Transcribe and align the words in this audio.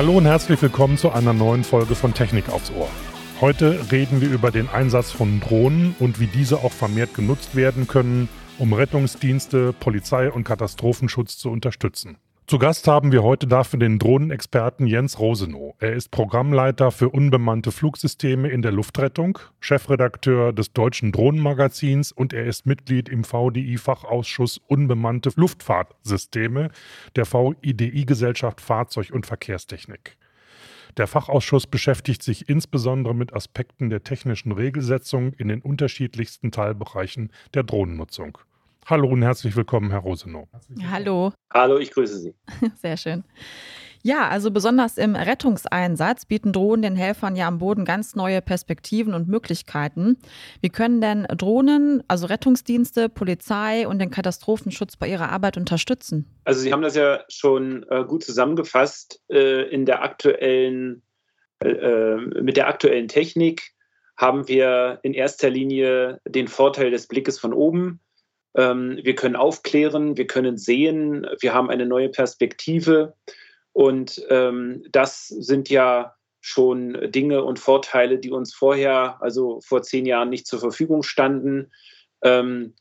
Hallo 0.00 0.16
und 0.16 0.24
herzlich 0.24 0.62
willkommen 0.62 0.96
zu 0.96 1.10
einer 1.10 1.34
neuen 1.34 1.62
Folge 1.62 1.94
von 1.94 2.14
Technik 2.14 2.48
aufs 2.48 2.70
Ohr. 2.70 2.88
Heute 3.42 3.78
reden 3.92 4.22
wir 4.22 4.30
über 4.30 4.50
den 4.50 4.70
Einsatz 4.70 5.12
von 5.12 5.40
Drohnen 5.40 5.94
und 5.98 6.18
wie 6.18 6.26
diese 6.26 6.60
auch 6.60 6.72
vermehrt 6.72 7.12
genutzt 7.12 7.54
werden 7.54 7.86
können, 7.86 8.30
um 8.58 8.72
Rettungsdienste, 8.72 9.74
Polizei 9.74 10.32
und 10.32 10.44
Katastrophenschutz 10.44 11.36
zu 11.36 11.50
unterstützen. 11.50 12.16
Zu 12.50 12.58
Gast 12.58 12.88
haben 12.88 13.12
wir 13.12 13.22
heute 13.22 13.46
dafür 13.46 13.78
den 13.78 14.00
Drohnenexperten 14.00 14.88
Jens 14.88 15.20
Rosenow. 15.20 15.76
Er 15.78 15.92
ist 15.92 16.10
Programmleiter 16.10 16.90
für 16.90 17.08
unbemannte 17.08 17.70
Flugsysteme 17.70 18.48
in 18.48 18.60
der 18.60 18.72
Luftrettung, 18.72 19.38
Chefredakteur 19.60 20.52
des 20.52 20.72
Deutschen 20.72 21.12
Drohnenmagazins 21.12 22.10
und 22.10 22.32
er 22.32 22.46
ist 22.46 22.66
Mitglied 22.66 23.08
im 23.08 23.22
VDI-Fachausschuss 23.22 24.60
Unbemannte 24.66 25.30
Luftfahrtsysteme 25.36 26.72
der 27.14 27.24
VIDI-Gesellschaft 27.24 28.60
Fahrzeug- 28.60 29.12
und 29.12 29.26
Verkehrstechnik. 29.26 30.16
Der 30.96 31.06
Fachausschuss 31.06 31.68
beschäftigt 31.68 32.24
sich 32.24 32.48
insbesondere 32.48 33.14
mit 33.14 33.32
Aspekten 33.32 33.90
der 33.90 34.02
technischen 34.02 34.50
Regelsetzung 34.50 35.34
in 35.34 35.46
den 35.46 35.62
unterschiedlichsten 35.62 36.50
Teilbereichen 36.50 37.30
der 37.54 37.62
Drohnennutzung. 37.62 38.38
Hallo 38.90 39.06
und 39.06 39.22
herzlich 39.22 39.54
willkommen, 39.54 39.92
Herr 39.92 40.00
Rosenow. 40.00 40.48
Hallo. 40.90 41.32
Hallo, 41.54 41.78
ich 41.78 41.92
grüße 41.92 42.18
Sie. 42.18 42.34
Sehr 42.74 42.96
schön. 42.96 43.22
Ja, 44.02 44.26
also 44.28 44.50
besonders 44.50 44.98
im 44.98 45.14
Rettungseinsatz 45.14 46.26
bieten 46.26 46.52
Drohnen 46.52 46.82
den 46.82 46.96
Helfern 46.96 47.36
ja 47.36 47.46
am 47.46 47.58
Boden 47.58 47.84
ganz 47.84 48.16
neue 48.16 48.42
Perspektiven 48.42 49.14
und 49.14 49.28
Möglichkeiten. 49.28 50.18
Wie 50.60 50.70
können 50.70 51.00
denn 51.00 51.22
Drohnen, 51.36 52.02
also 52.08 52.26
Rettungsdienste, 52.26 53.08
Polizei 53.08 53.86
und 53.86 54.00
den 54.00 54.10
Katastrophenschutz 54.10 54.96
bei 54.96 55.06
ihrer 55.06 55.30
Arbeit 55.30 55.56
unterstützen? 55.56 56.26
Also 56.42 56.60
Sie 56.60 56.72
haben 56.72 56.82
das 56.82 56.96
ja 56.96 57.20
schon 57.28 57.86
äh, 57.90 58.02
gut 58.02 58.24
zusammengefasst. 58.24 59.22
Äh, 59.30 59.68
in 59.70 59.86
der 59.86 60.02
aktuellen, 60.02 61.02
äh, 61.62 62.16
mit 62.16 62.56
der 62.56 62.66
aktuellen 62.66 63.06
Technik 63.06 63.70
haben 64.16 64.48
wir 64.48 64.98
in 65.04 65.14
erster 65.14 65.48
Linie 65.48 66.20
den 66.26 66.48
Vorteil 66.48 66.90
des 66.90 67.06
Blickes 67.06 67.38
von 67.38 67.52
oben. 67.52 68.00
Ähm, 68.54 68.98
wir 69.02 69.14
können 69.14 69.36
aufklären, 69.36 70.16
wir 70.16 70.26
können 70.26 70.58
sehen, 70.58 71.26
wir 71.40 71.54
haben 71.54 71.70
eine 71.70 71.86
neue 71.86 72.08
Perspektive. 72.08 73.14
Und 73.72 74.22
ähm, 74.28 74.84
das 74.90 75.28
sind 75.28 75.68
ja 75.68 76.14
schon 76.40 77.10
Dinge 77.10 77.44
und 77.44 77.58
Vorteile, 77.58 78.18
die 78.18 78.30
uns 78.30 78.54
vorher, 78.54 79.18
also 79.20 79.60
vor 79.60 79.82
zehn 79.82 80.06
Jahren, 80.06 80.30
nicht 80.30 80.46
zur 80.46 80.58
Verfügung 80.58 81.02
standen. 81.02 81.70
Ähm, 82.22 82.74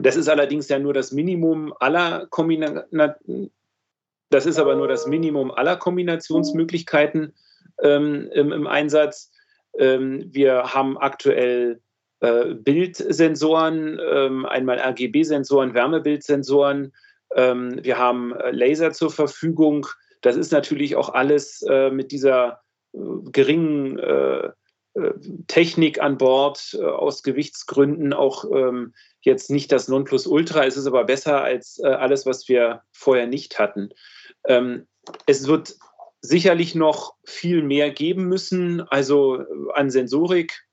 das 0.00 0.16
ist 0.16 0.28
allerdings 0.28 0.68
ja 0.68 0.78
nur 0.78 0.94
das 0.94 1.12
Minimum 1.12 1.72
aller 1.78 2.26
Kombinationen. 2.26 3.50
Das 4.30 4.46
ist 4.46 4.58
aber 4.58 4.74
nur 4.74 4.88
das 4.88 5.06
Minimum 5.06 5.52
aller 5.52 5.76
Kombinationsmöglichkeiten 5.76 7.34
ähm, 7.82 8.28
im, 8.32 8.50
im, 8.50 8.66
Einsatz. 8.66 9.30
Ähm, 9.78 10.24
wir 10.32 10.74
haben 10.74 10.98
aktuell 10.98 11.80
äh, 12.24 12.54
Bildsensoren, 12.54 14.00
ähm, 14.10 14.46
einmal 14.46 14.78
RGB-Sensoren, 14.78 15.74
Wärmebildsensoren. 15.74 16.94
Ähm, 17.34 17.80
wir 17.82 17.98
haben 17.98 18.34
äh, 18.34 18.50
Laser 18.50 18.92
zur 18.92 19.10
Verfügung. 19.10 19.86
Das 20.22 20.34
ist 20.34 20.50
natürlich 20.50 20.96
auch 20.96 21.10
alles 21.10 21.60
äh, 21.68 21.90
mit 21.90 22.12
dieser 22.12 22.60
geringen 23.32 23.98
Technik 25.48 26.00
an 26.00 26.16
Bord 26.16 26.78
aus 26.80 27.24
Gewichtsgründen 27.24 28.12
auch 28.12 28.44
ähm, 28.54 28.94
jetzt 29.20 29.50
nicht 29.50 29.72
das 29.72 29.88
Nonplusultra. 29.88 30.64
Es 30.64 30.76
ist 30.76 30.86
aber 30.86 31.02
besser 31.02 31.42
als 31.42 31.80
alles, 31.82 32.24
was 32.24 32.48
wir 32.48 32.82
vorher 32.92 33.26
nicht 33.26 33.58
hatten. 33.58 33.88
Es 35.26 35.48
wird 35.48 35.74
sicherlich 36.20 36.76
noch 36.76 37.16
viel 37.24 37.64
mehr 37.64 37.90
geben 37.90 38.26
müssen, 38.26 38.82
also 38.82 39.44
an 39.74 39.90
Sensorik, 39.90 40.63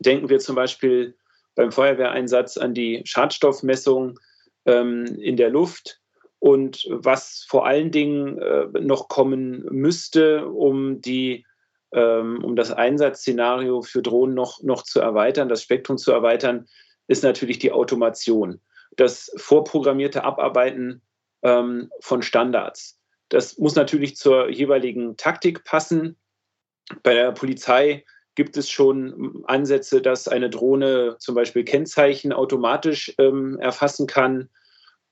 Denken 0.00 0.28
wir 0.28 0.38
zum 0.38 0.56
Beispiel 0.56 1.16
beim 1.54 1.72
Feuerwehreinsatz 1.72 2.56
an 2.56 2.74
die 2.74 3.02
Schadstoffmessung 3.04 4.18
ähm, 4.64 5.06
in 5.20 5.36
der 5.36 5.50
Luft 5.50 6.00
und 6.38 6.86
was 6.88 7.44
vor 7.48 7.66
allen 7.66 7.90
Dingen 7.90 8.38
äh, 8.38 8.66
noch 8.80 9.08
kommen 9.08 9.64
müsste, 9.70 10.48
um 10.48 11.00
die 11.00 11.44
ähm, 11.92 12.42
um 12.42 12.56
das 12.56 12.72
Einsatzszenario 12.72 13.82
für 13.82 14.02
Drohnen 14.02 14.34
noch, 14.34 14.62
noch 14.62 14.82
zu 14.82 15.00
erweitern, 15.00 15.48
das 15.48 15.62
Spektrum 15.62 15.98
zu 15.98 16.10
erweitern, 16.10 16.66
ist 17.06 17.22
natürlich 17.22 17.58
die 17.58 17.72
Automation. 17.72 18.60
Das 18.96 19.32
vorprogrammierte 19.36 20.24
Abarbeiten 20.24 21.02
ähm, 21.42 21.90
von 22.00 22.22
Standards. 22.22 22.98
Das 23.28 23.58
muss 23.58 23.74
natürlich 23.74 24.16
zur 24.16 24.48
jeweiligen 24.48 25.16
Taktik 25.16 25.64
passen. 25.64 26.16
Bei 27.02 27.14
der 27.14 27.32
Polizei 27.32 28.04
gibt 28.34 28.56
es 28.56 28.70
schon 28.70 29.42
Ansätze, 29.46 30.00
dass 30.00 30.28
eine 30.28 30.50
Drohne 30.50 31.16
zum 31.18 31.34
Beispiel 31.34 31.64
Kennzeichen 31.64 32.32
automatisch 32.32 33.14
ähm, 33.18 33.58
erfassen 33.58 34.06
kann. 34.06 34.48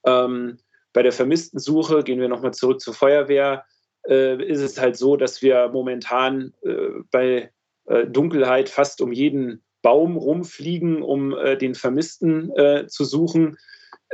Ähm, 0.05 0.57
bei 0.93 1.03
der 1.03 1.11
vermissten 1.11 1.59
Suche, 1.59 2.03
gehen 2.03 2.19
wir 2.19 2.27
nochmal 2.27 2.53
zurück 2.53 2.81
zur 2.81 2.93
Feuerwehr, 2.93 3.65
äh, 4.07 4.43
ist 4.43 4.61
es 4.61 4.79
halt 4.79 4.97
so, 4.97 5.15
dass 5.15 5.41
wir 5.41 5.69
momentan 5.69 6.53
äh, 6.63 7.03
bei 7.11 7.51
äh, 7.85 8.07
Dunkelheit 8.07 8.69
fast 8.69 9.01
um 9.01 9.11
jeden 9.11 9.63
Baum 9.81 10.17
rumfliegen, 10.17 11.01
um 11.01 11.35
äh, 11.37 11.57
den 11.57 11.75
Vermissten 11.75 12.51
äh, 12.55 12.87
zu 12.87 13.05
suchen. 13.05 13.57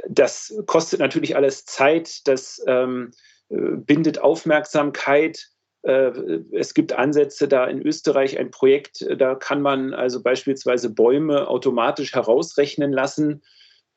Das 0.07 0.53
kostet 0.65 0.99
natürlich 0.99 1.35
alles 1.35 1.65
Zeit, 1.65 2.27
das 2.27 2.61
ähm, 2.67 3.11
äh, 3.49 3.55
bindet 3.77 4.19
Aufmerksamkeit 4.19 5.47
es 5.83 6.73
gibt 6.73 6.93
Ansätze 6.93 7.47
da 7.47 7.65
in 7.65 7.81
Österreich, 7.81 8.37
ein 8.37 8.51
Projekt, 8.51 9.01
äh, 9.01 9.15
da 9.15 9.35
kann 9.35 9.61
man 9.61 9.93
also 9.93 10.21
beispielsweise 10.21 10.89
Bäume 10.89 11.47
automatisch 11.47 12.13
herausrechnen 12.13 12.91
lassen. 12.91 13.43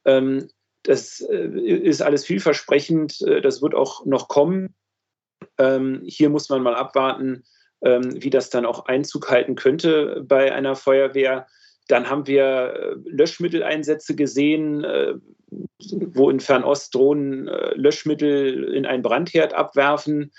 Ähm, 0.04 0.48
das 0.84 1.20
äh, 1.20 1.46
ist 1.46 2.02
alles 2.02 2.24
vielversprechend, 2.24 3.20
das 3.42 3.60
wird 3.60 3.74
auch 3.74 4.04
noch 4.06 4.28
kommen. 4.28 4.74
Ähm, 5.58 6.02
hier 6.04 6.30
muss 6.30 6.48
man 6.48 6.62
mal 6.62 6.74
abwarten, 6.74 7.44
ähm, 7.82 8.22
wie 8.22 8.30
das 8.30 8.50
dann 8.50 8.66
auch 8.66 8.86
Einzug 8.86 9.30
halten 9.30 9.56
könnte 9.56 10.22
bei 10.26 10.52
einer 10.52 10.76
Feuerwehr. 10.76 11.46
Dann 11.88 12.08
haben 12.08 12.26
wir 12.26 12.96
Löschmitteleinsätze 13.04 14.14
gesehen, 14.14 14.86
wo 16.14 16.30
in 16.30 16.38
Fernost 16.38 16.94
Drohnen 16.94 17.46
Löschmittel 17.74 18.72
in 18.72 18.86
einen 18.86 19.02
Brandherd 19.02 19.54
abwerfen 19.54 20.30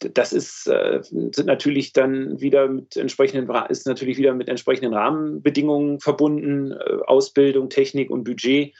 das 0.00 0.32
ist, 0.32 0.66
äh, 0.66 1.00
sind 1.02 1.46
natürlich 1.46 1.92
dann 1.92 2.40
wieder 2.40 2.68
mit 2.68 2.96
entsprechenden, 2.96 3.50
ist 3.68 3.86
natürlich 3.86 4.18
wieder 4.18 4.34
mit 4.34 4.48
entsprechenden 4.48 4.94
Rahmenbedingungen 4.94 6.00
verbunden. 6.00 6.72
Äh, 6.72 6.98
Ausbildung, 7.06 7.68
Technik 7.68 8.10
und 8.10 8.24
Budget 8.24 8.74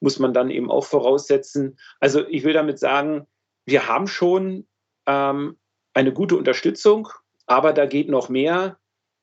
muss 0.00 0.18
man 0.18 0.34
dann 0.34 0.50
eben 0.50 0.70
auch 0.70 0.84
voraussetzen. 0.84 1.78
Also 2.00 2.26
ich 2.28 2.44
will 2.44 2.52
damit 2.52 2.78
sagen, 2.78 3.26
wir 3.64 3.88
haben 3.88 4.06
schon 4.06 4.66
ähm, 5.06 5.56
eine 5.94 6.12
gute 6.12 6.36
Unterstützung, 6.36 7.08
aber 7.46 7.72
da 7.72 7.86
geht 7.86 8.08
noch 8.08 8.28
mehr. 8.28 8.78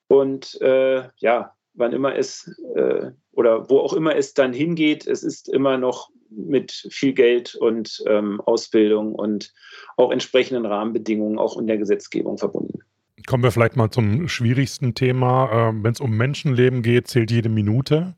Und 0.08 0.60
äh, 0.62 1.08
ja, 1.18 1.56
wann 1.74 1.94
immer 1.94 2.16
es 2.16 2.48
äh, 2.76 3.12
oder 3.34 3.70
wo 3.70 3.80
auch 3.80 3.94
immer 3.94 4.16
es 4.16 4.34
dann 4.34 4.54
hingeht, 4.54 5.08
es 5.08 5.24
ist 5.24 5.50
immer 5.50 5.78
noch 5.78 6.10
mit 6.30 6.88
viel 6.90 7.14
Geld 7.14 7.56
und 7.56 8.04
ähm, 8.08 8.42
Ausbildung 8.42 9.14
und 9.14 9.54
auch 9.98 10.12
entsprechenden 10.12 10.66
Rahmenbedingungen 10.66 11.38
auch 11.38 11.60
in 11.60 11.68
der 11.68 11.78
Gesetzgebung 11.78 12.38
verbunden. 12.38 12.80
Kommen 13.28 13.44
wir 13.44 13.52
vielleicht 13.52 13.76
mal 13.76 13.92
zum 13.92 14.28
schwierigsten 14.28 14.96
Thema. 14.96 15.70
Ähm, 15.70 15.84
Wenn 15.84 15.94
es 15.94 16.02
um 16.02 16.12
Menschenleben 16.18 16.82
geht, 16.82 17.08
zählt 17.08 17.32
jede 17.32 17.50
Minute. 17.50 18.16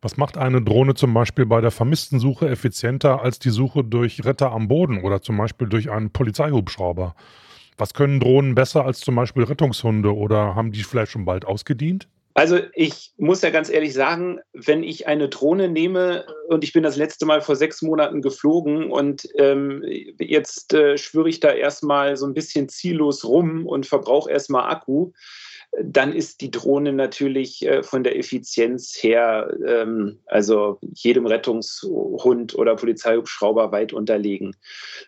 Was 0.00 0.16
macht 0.16 0.36
eine 0.36 0.60
Drohne 0.60 0.94
zum 0.94 1.14
Beispiel 1.14 1.46
bei 1.46 1.60
der 1.60 1.70
vermissten 1.70 2.18
Suche 2.18 2.48
effizienter 2.48 3.22
als 3.22 3.38
die 3.38 3.50
Suche 3.50 3.84
durch 3.84 4.24
Retter 4.24 4.50
am 4.52 4.68
Boden 4.68 5.02
oder 5.02 5.22
zum 5.22 5.36
Beispiel 5.36 5.68
durch 5.68 5.90
einen 5.90 6.10
Polizeihubschrauber? 6.10 7.14
Was 7.78 7.94
können 7.94 8.20
Drohnen 8.20 8.54
besser 8.54 8.84
als 8.84 9.00
zum 9.00 9.14
Beispiel 9.14 9.44
Rettungshunde 9.44 10.14
oder 10.14 10.54
haben 10.54 10.72
die 10.72 10.82
vielleicht 10.82 11.12
schon 11.12 11.24
bald 11.24 11.44
ausgedient? 11.44 12.08
Also 12.34 12.58
ich 12.74 13.12
muss 13.16 13.42
ja 13.42 13.50
ganz 13.50 13.68
ehrlich 13.68 13.92
sagen, 13.92 14.40
wenn 14.52 14.82
ich 14.82 15.06
eine 15.06 15.28
Drohne 15.28 15.68
nehme 15.68 16.26
und 16.48 16.64
ich 16.64 16.72
bin 16.72 16.82
das 16.82 16.96
letzte 16.96 17.26
Mal 17.26 17.40
vor 17.42 17.56
sechs 17.56 17.82
Monaten 17.82 18.22
geflogen 18.22 18.90
und 18.90 19.28
ähm, 19.36 19.82
jetzt 20.18 20.72
äh, 20.72 20.96
schwöre 20.96 21.28
ich 21.28 21.40
da 21.40 21.52
erstmal 21.52 22.16
so 22.16 22.26
ein 22.26 22.34
bisschen 22.34 22.68
ziellos 22.68 23.24
rum 23.24 23.66
und 23.66 23.86
verbrauche 23.86 24.30
erstmal 24.30 24.70
Akku, 24.70 25.12
dann 25.82 26.12
ist 26.12 26.42
die 26.42 26.50
Drohne 26.50 26.92
natürlich 26.92 27.64
äh, 27.66 27.82
von 27.82 28.04
der 28.04 28.18
Effizienz 28.18 28.94
her, 29.02 29.56
ähm, 29.66 30.18
also 30.26 30.78
jedem 30.94 31.26
Rettungshund 31.26 32.54
oder 32.54 32.76
Polizeihubschrauber 32.76 33.72
weit 33.72 33.92
unterlegen. 33.92 34.54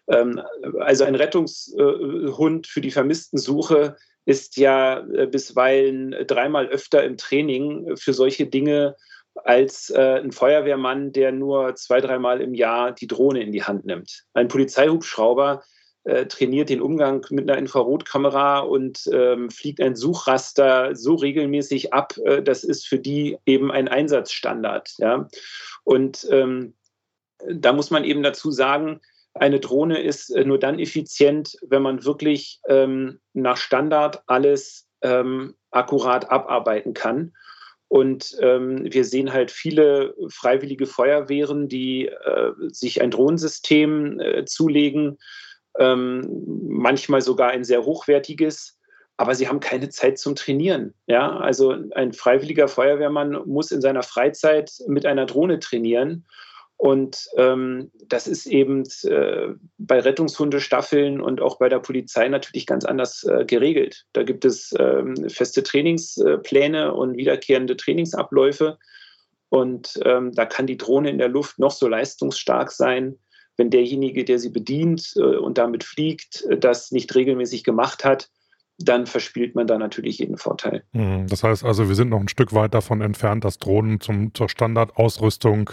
Ähm, 0.09 0.41
also 0.81 1.05
ein 1.05 1.15
Rettungshund 1.15 2.67
für 2.67 2.81
die 2.81 2.91
vermissten 2.91 3.38
Suche 3.38 3.97
ist 4.25 4.56
ja 4.56 5.00
äh, 5.15 5.26
bisweilen 5.26 6.15
dreimal 6.26 6.67
öfter 6.69 7.05
im 7.05 7.17
Training 7.17 7.97
für 7.97 8.15
solche 8.15 8.47
Dinge 8.47 8.97
als 9.35 9.91
äh, 9.91 10.21
ein 10.23 10.32
Feuerwehrmann, 10.32 11.12
der 11.12 11.32
nur 11.32 11.75
zwei, 11.75 12.00
dreimal 12.00 12.41
im 12.41 12.55
Jahr 12.55 12.93
die 12.93 13.06
Drohne 13.06 13.43
in 13.43 13.53
die 13.53 13.65
Hand 13.65 13.85
nimmt. 13.85 14.25
Ein 14.32 14.49
Polizeihubschrauber 14.49 15.62
äh, 16.05 16.26
trainiert 16.26 16.69
den 16.69 16.81
Umgang 16.81 17.26
mit 17.31 17.49
einer 17.49 17.59
Infrarotkamera 17.59 18.61
und 18.61 19.09
ähm, 19.12 19.50
fliegt 19.50 19.81
ein 19.81 19.97
Suchraster 19.97 20.94
so 20.94 21.15
regelmäßig 21.15 21.93
ab, 21.93 22.15
äh, 22.25 22.43
das 22.43 22.62
ist 22.62 22.87
für 22.87 22.99
die 22.99 23.38
eben 23.47 23.73
ein 23.73 23.88
Einsatzstandard. 23.88 24.94
Ja? 24.99 25.29
Und 25.82 26.26
ähm, 26.31 26.75
da 27.49 27.73
muss 27.73 27.91
man 27.91 28.05
eben 28.05 28.23
dazu 28.23 28.50
sagen, 28.50 29.00
eine 29.35 29.61
Drohne 29.61 30.01
ist 30.01 30.31
äh, 30.31 30.45
nur 30.45 30.59
dann 30.59 30.79
effizient, 30.79 31.57
wenn 31.67 31.83
man 31.83 32.05
wirklich 32.05 32.61
ähm, 32.69 33.21
nach 33.33 33.57
Standard 33.57 34.23
alles 34.27 34.87
ähm, 35.03 35.55
akkurat 35.71 36.31
abarbeiten 36.31 36.95
kann. 36.95 37.33
Und 37.89 38.37
ähm, 38.41 38.93
wir 38.93 39.05
sehen 39.05 39.33
halt 39.33 39.51
viele 39.51 40.15
freiwillige 40.29 40.87
Feuerwehren, 40.87 41.69
die 41.69 42.07
äh, 42.07 42.53
sich 42.69 43.03
ein 43.03 43.11
Drohnensystem 43.11 44.19
äh, 44.19 44.45
zulegen, 44.47 45.19
ähm, 45.79 46.23
manchmal 46.69 47.21
sogar 47.21 47.51
ein 47.51 47.65
sehr 47.65 47.85
hochwertiges, 47.85 48.79
aber 49.17 49.35
sie 49.35 49.49
haben 49.49 49.61
keine 49.61 49.91
Zeit 49.91 50.19
zum 50.19 50.35
Trainieren. 50.35 50.95
Ja, 51.07 51.37
also 51.37 51.77
ein 51.95 52.13
freiwilliger 52.13 52.69
Feuerwehrmann 52.69 53.43
muss 53.47 53.71
in 53.71 53.81
seiner 53.81 54.03
Freizeit 54.03 54.73
mit 54.89 55.07
einer 55.07 55.27
Drohne 55.27 55.61
trainieren. 55.61 56.27
Und 56.76 57.29
ähm, 57.37 57.91
das 58.09 58.26
ist 58.26 58.47
eben 58.47 58.82
äh, 59.05 59.49
bei 59.79 60.00
Rettungshundestaffeln 60.00 61.21
und 61.21 61.41
auch 61.41 61.59
bei 61.59 61.69
der 61.69 61.79
Polizei 61.79 62.29
natürlich 62.29 62.67
ganz 62.67 62.85
anders 62.85 63.25
äh, 63.25 63.44
geregelt. 63.44 64.05
Da 64.12 64.23
gibt 64.23 64.44
es 64.44 64.75
ähm, 64.79 65.15
feste 65.29 65.62
Trainingspläne 65.62 66.93
und 66.93 67.17
wiederkehrende 67.17 67.76
Trainingsabläufe. 67.76 68.79
Und 69.49 70.00
ähm, 70.05 70.32
da 70.32 70.47
kann 70.47 70.67
die 70.67 70.76
Drohne 70.76 71.11
in 71.11 71.19
der 71.19 71.29
Luft 71.29 71.59
noch 71.59 71.71
so 71.71 71.87
leistungsstark 71.87 72.73
sein, 72.73 73.17
wenn 73.56 73.71
derjenige, 73.71 74.25
der 74.25 74.38
sie 74.38 74.50
bedient 74.50 75.12
äh, 75.17 75.21
und 75.21 75.59
damit 75.59 75.85
fliegt, 75.85 76.44
äh, 76.50 76.59
das 76.59 76.91
nicht 76.91 77.15
regelmäßig 77.15 77.62
gemacht 77.62 78.05
hat, 78.05 78.31
dann 78.79 79.06
verspielt 79.06 79.55
man 79.55 79.67
da 79.67 79.79
natürlich 79.79 80.19
jeden 80.19 80.37
Vorteil. 80.37 80.82
Mhm. 80.93 81.29
Das 81.29 81.44
heißt 81.44 81.65
also, 81.65 81.88
wir 81.88 81.94
sind 81.94 82.09
noch 82.09 82.21
ein 82.21 82.29
Stück 82.29 82.53
weit 82.53 82.75
davon 82.75 83.00
entfernt, 83.00 83.44
dass 83.44 83.59
Drohnen 83.59 84.00
zum, 84.00 84.35
zur 84.35 84.49
Standardausrüstung 84.49 85.71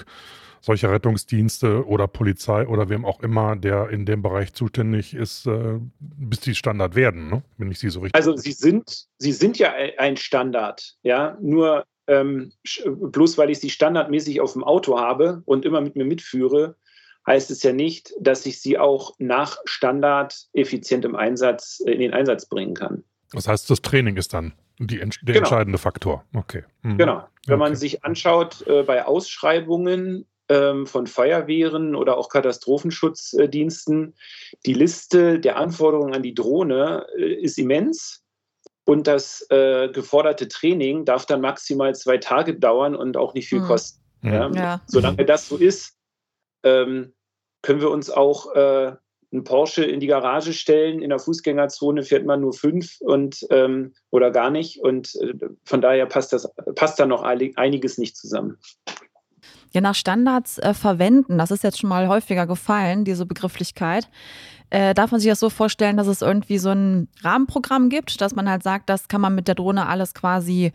solche 0.61 0.89
Rettungsdienste 0.89 1.85
oder 1.85 2.07
Polizei 2.07 2.67
oder 2.67 2.89
wem 2.89 3.03
auch 3.03 3.19
immer, 3.21 3.55
der 3.55 3.89
in 3.89 4.05
dem 4.05 4.21
Bereich 4.21 4.53
zuständig 4.53 5.13
ist, 5.13 5.47
äh, 5.47 5.79
bis 5.99 6.39
die 6.39 6.55
Standard 6.55 6.95
werden, 6.95 7.29
ne? 7.29 7.43
wenn 7.57 7.71
ich 7.71 7.79
sie 7.79 7.89
so 7.89 8.01
richtig. 8.01 8.15
Also 8.15 8.37
sie 8.37 8.51
sind, 8.51 9.07
sie 9.17 9.31
sind 9.33 9.57
ja 9.57 9.73
ein 9.97 10.17
Standard, 10.17 10.95
ja. 11.01 11.37
Nur 11.41 11.85
ähm, 12.07 12.51
bloß 12.85 13.37
weil 13.37 13.49
ich 13.49 13.59
sie 13.59 13.69
standardmäßig 13.69 14.41
auf 14.41 14.53
dem 14.53 14.63
Auto 14.63 14.99
habe 14.99 15.41
und 15.45 15.65
immer 15.65 15.81
mit 15.81 15.95
mir 15.95 16.05
mitführe, 16.05 16.75
heißt 17.27 17.51
es 17.51 17.63
ja 17.63 17.73
nicht, 17.73 18.13
dass 18.19 18.45
ich 18.45 18.61
sie 18.61 18.77
auch 18.77 19.15
nach 19.19 19.57
Standard 19.65 20.47
effizient 20.53 21.05
im 21.05 21.15
Einsatz, 21.15 21.79
in 21.79 21.99
den 21.99 22.13
Einsatz 22.13 22.47
bringen 22.47 22.73
kann. 22.73 23.03
Das 23.31 23.47
heißt, 23.47 23.69
das 23.69 23.81
Training 23.81 24.17
ist 24.17 24.33
dann 24.33 24.53
die, 24.79 24.97
der 24.97 25.07
genau. 25.07 25.37
entscheidende 25.39 25.77
Faktor. 25.77 26.25
Okay. 26.33 26.63
Mhm. 26.81 26.97
Genau. 26.97 27.23
Wenn 27.45 27.55
okay. 27.55 27.69
man 27.69 27.75
sich 27.75 28.03
anschaut, 28.03 28.65
äh, 28.67 28.83
bei 28.83 29.05
Ausschreibungen 29.05 30.25
von 30.85 31.07
Feuerwehren 31.07 31.95
oder 31.95 32.17
auch 32.17 32.29
Katastrophenschutzdiensten. 32.29 34.15
Die 34.65 34.73
Liste 34.73 35.39
der 35.39 35.57
Anforderungen 35.57 36.13
an 36.13 36.23
die 36.23 36.33
Drohne 36.33 37.05
äh, 37.17 37.33
ist 37.33 37.57
immens. 37.57 38.23
Und 38.83 39.07
das 39.07 39.45
äh, 39.49 39.89
geforderte 39.89 40.47
Training 40.47 41.05
darf 41.05 41.25
dann 41.25 41.39
maximal 41.39 41.95
zwei 41.95 42.17
Tage 42.17 42.55
dauern 42.55 42.95
und 42.95 43.15
auch 43.15 43.33
nicht 43.33 43.47
viel 43.47 43.61
mhm. 43.61 43.67
kosten. 43.67 44.01
Ja? 44.23 44.51
Ja. 44.51 44.81
Solange 44.87 45.23
das 45.25 45.47
so 45.47 45.57
ist, 45.57 45.95
ähm, 46.63 47.13
können 47.61 47.79
wir 47.79 47.91
uns 47.91 48.09
auch 48.09 48.53
äh, 48.55 48.93
einen 49.31 49.43
Porsche 49.43 49.85
in 49.85 49.99
die 49.99 50.07
Garage 50.07 50.51
stellen. 50.51 51.01
In 51.01 51.09
der 51.09 51.19
Fußgängerzone 51.19 52.03
fährt 52.03 52.25
man 52.25 52.41
nur 52.41 52.53
fünf 52.53 52.97
und 52.99 53.45
ähm, 53.51 53.93
oder 54.09 54.31
gar 54.31 54.49
nicht. 54.49 54.81
Und 54.81 55.15
äh, 55.21 55.33
von 55.63 55.81
daher 55.81 56.07
passt 56.07 56.33
das 56.33 56.49
passt 56.75 56.99
da 56.99 57.05
noch 57.05 57.21
einiges 57.21 57.97
nicht 57.97 58.17
zusammen 58.17 58.57
ja 59.71 59.81
nach 59.81 59.95
Standards 59.95 60.57
äh, 60.59 60.73
verwenden. 60.73 61.37
Das 61.37 61.51
ist 61.51 61.63
jetzt 61.63 61.79
schon 61.79 61.89
mal 61.89 62.07
häufiger 62.07 62.47
gefallen, 62.47 63.05
diese 63.05 63.25
Begrifflichkeit. 63.25 64.09
Äh, 64.69 64.93
darf 64.93 65.11
man 65.11 65.19
sich 65.19 65.29
das 65.29 65.39
so 65.39 65.49
vorstellen, 65.49 65.97
dass 65.97 66.07
es 66.07 66.21
irgendwie 66.21 66.57
so 66.57 66.69
ein 66.69 67.09
Rahmenprogramm 67.21 67.89
gibt, 67.89 68.21
dass 68.21 68.35
man 68.35 68.49
halt 68.49 68.63
sagt, 68.63 68.89
das 68.89 69.07
kann 69.07 69.21
man 69.21 69.35
mit 69.35 69.47
der 69.47 69.55
Drohne 69.55 69.87
alles 69.87 70.13
quasi 70.13 70.71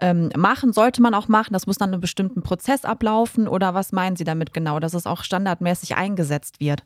ähm, 0.00 0.30
machen, 0.36 0.72
sollte 0.72 1.02
man 1.02 1.14
auch 1.14 1.28
machen, 1.28 1.52
das 1.52 1.66
muss 1.66 1.76
dann 1.76 1.92
einen 1.92 2.00
bestimmten 2.00 2.42
Prozess 2.42 2.84
ablaufen 2.84 3.46
oder 3.46 3.74
was 3.74 3.92
meinen 3.92 4.16
Sie 4.16 4.24
damit 4.24 4.52
genau, 4.52 4.80
dass 4.80 4.94
es 4.94 5.06
auch 5.06 5.22
standardmäßig 5.22 5.96
eingesetzt 5.96 6.58
wird? 6.58 6.82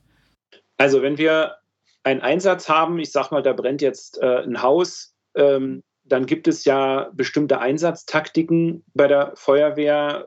Also 0.76 1.00
wenn 1.02 1.16
wir 1.16 1.56
einen 2.02 2.20
Einsatz 2.20 2.68
haben, 2.68 2.98
ich 2.98 3.12
sag 3.12 3.30
mal, 3.30 3.42
da 3.42 3.52
brennt 3.52 3.82
jetzt 3.82 4.20
äh, 4.20 4.42
ein 4.42 4.62
Haus, 4.62 5.14
ähm, 5.34 5.82
dann 6.08 6.26
gibt 6.26 6.48
es 6.48 6.64
ja 6.64 7.10
bestimmte 7.14 7.60
Einsatztaktiken 7.60 8.84
bei 8.94 9.08
der 9.08 9.32
Feuerwehr, 9.36 10.26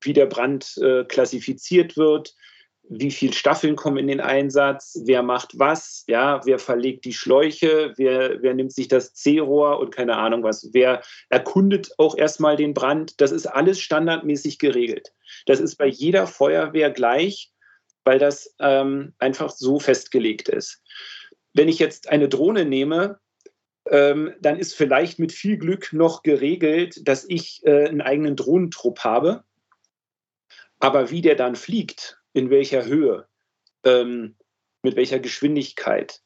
wie 0.00 0.12
der 0.12 0.26
Brand 0.26 0.76
äh, 0.78 1.04
klassifiziert 1.04 1.96
wird, 1.96 2.34
wie 2.88 3.10
viele 3.10 3.32
Staffeln 3.32 3.76
kommen 3.76 3.96
in 3.96 4.06
den 4.06 4.20
Einsatz, 4.20 5.00
wer 5.04 5.22
macht 5.22 5.58
was, 5.58 6.04
ja, 6.06 6.40
wer 6.44 6.58
verlegt 6.58 7.04
die 7.04 7.12
Schläuche, 7.12 7.92
wer, 7.96 8.42
wer 8.42 8.54
nimmt 8.54 8.72
sich 8.72 8.88
das 8.88 9.12
C-Rohr 9.14 9.80
und 9.80 9.90
keine 9.90 10.16
Ahnung 10.16 10.42
was, 10.42 10.70
wer 10.72 11.02
erkundet 11.28 11.90
auch 11.98 12.16
erstmal 12.16 12.56
den 12.56 12.74
Brand. 12.74 13.20
Das 13.20 13.32
ist 13.32 13.46
alles 13.46 13.80
standardmäßig 13.80 14.58
geregelt. 14.58 15.12
Das 15.46 15.60
ist 15.60 15.76
bei 15.76 15.86
jeder 15.86 16.26
Feuerwehr 16.26 16.90
gleich, 16.90 17.50
weil 18.04 18.18
das 18.18 18.54
ähm, 18.60 19.14
einfach 19.18 19.50
so 19.50 19.80
festgelegt 19.80 20.48
ist. 20.48 20.82
Wenn 21.54 21.68
ich 21.68 21.78
jetzt 21.78 22.08
eine 22.08 22.28
Drohne 22.28 22.64
nehme, 22.64 23.18
ähm, 23.90 24.34
dann 24.40 24.58
ist 24.58 24.74
vielleicht 24.74 25.18
mit 25.18 25.32
viel 25.32 25.56
Glück 25.58 25.92
noch 25.92 26.22
geregelt, 26.22 27.06
dass 27.06 27.24
ich 27.28 27.64
äh, 27.64 27.88
einen 27.88 28.00
eigenen 28.00 28.36
Drohnentrupp 28.36 29.00
habe. 29.00 29.44
Aber 30.78 31.10
wie 31.10 31.22
der 31.22 31.36
dann 31.36 31.56
fliegt, 31.56 32.18
in 32.32 32.50
welcher 32.50 32.84
Höhe, 32.84 33.26
ähm, 33.84 34.36
mit 34.82 34.96
welcher 34.96 35.18
Geschwindigkeit, 35.18 36.20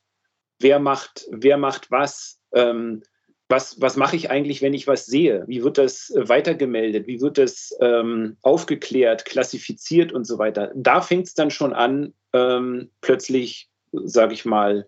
wer 0.58 0.78
macht, 0.78 1.26
wer 1.30 1.56
macht 1.56 1.90
was, 1.90 2.40
ähm, 2.52 3.02
was, 3.48 3.80
was 3.80 3.96
mache 3.96 4.16
ich 4.16 4.30
eigentlich, 4.30 4.62
wenn 4.62 4.74
ich 4.74 4.86
was 4.86 5.06
sehe? 5.06 5.44
Wie 5.46 5.62
wird 5.62 5.76
das 5.76 6.10
äh, 6.10 6.28
weitergemeldet? 6.28 7.06
Wie 7.06 7.20
wird 7.20 7.36
das 7.36 7.76
ähm, 7.80 8.36
aufgeklärt, 8.42 9.24
klassifiziert 9.24 10.12
und 10.12 10.24
so 10.24 10.38
weiter? 10.38 10.72
Da 10.74 11.00
fängt 11.00 11.26
es 11.26 11.34
dann 11.34 11.50
schon 11.50 11.72
an, 11.72 12.14
ähm, 12.32 12.90
plötzlich, 13.00 13.68
sage 13.92 14.34
ich 14.34 14.44
mal, 14.44 14.86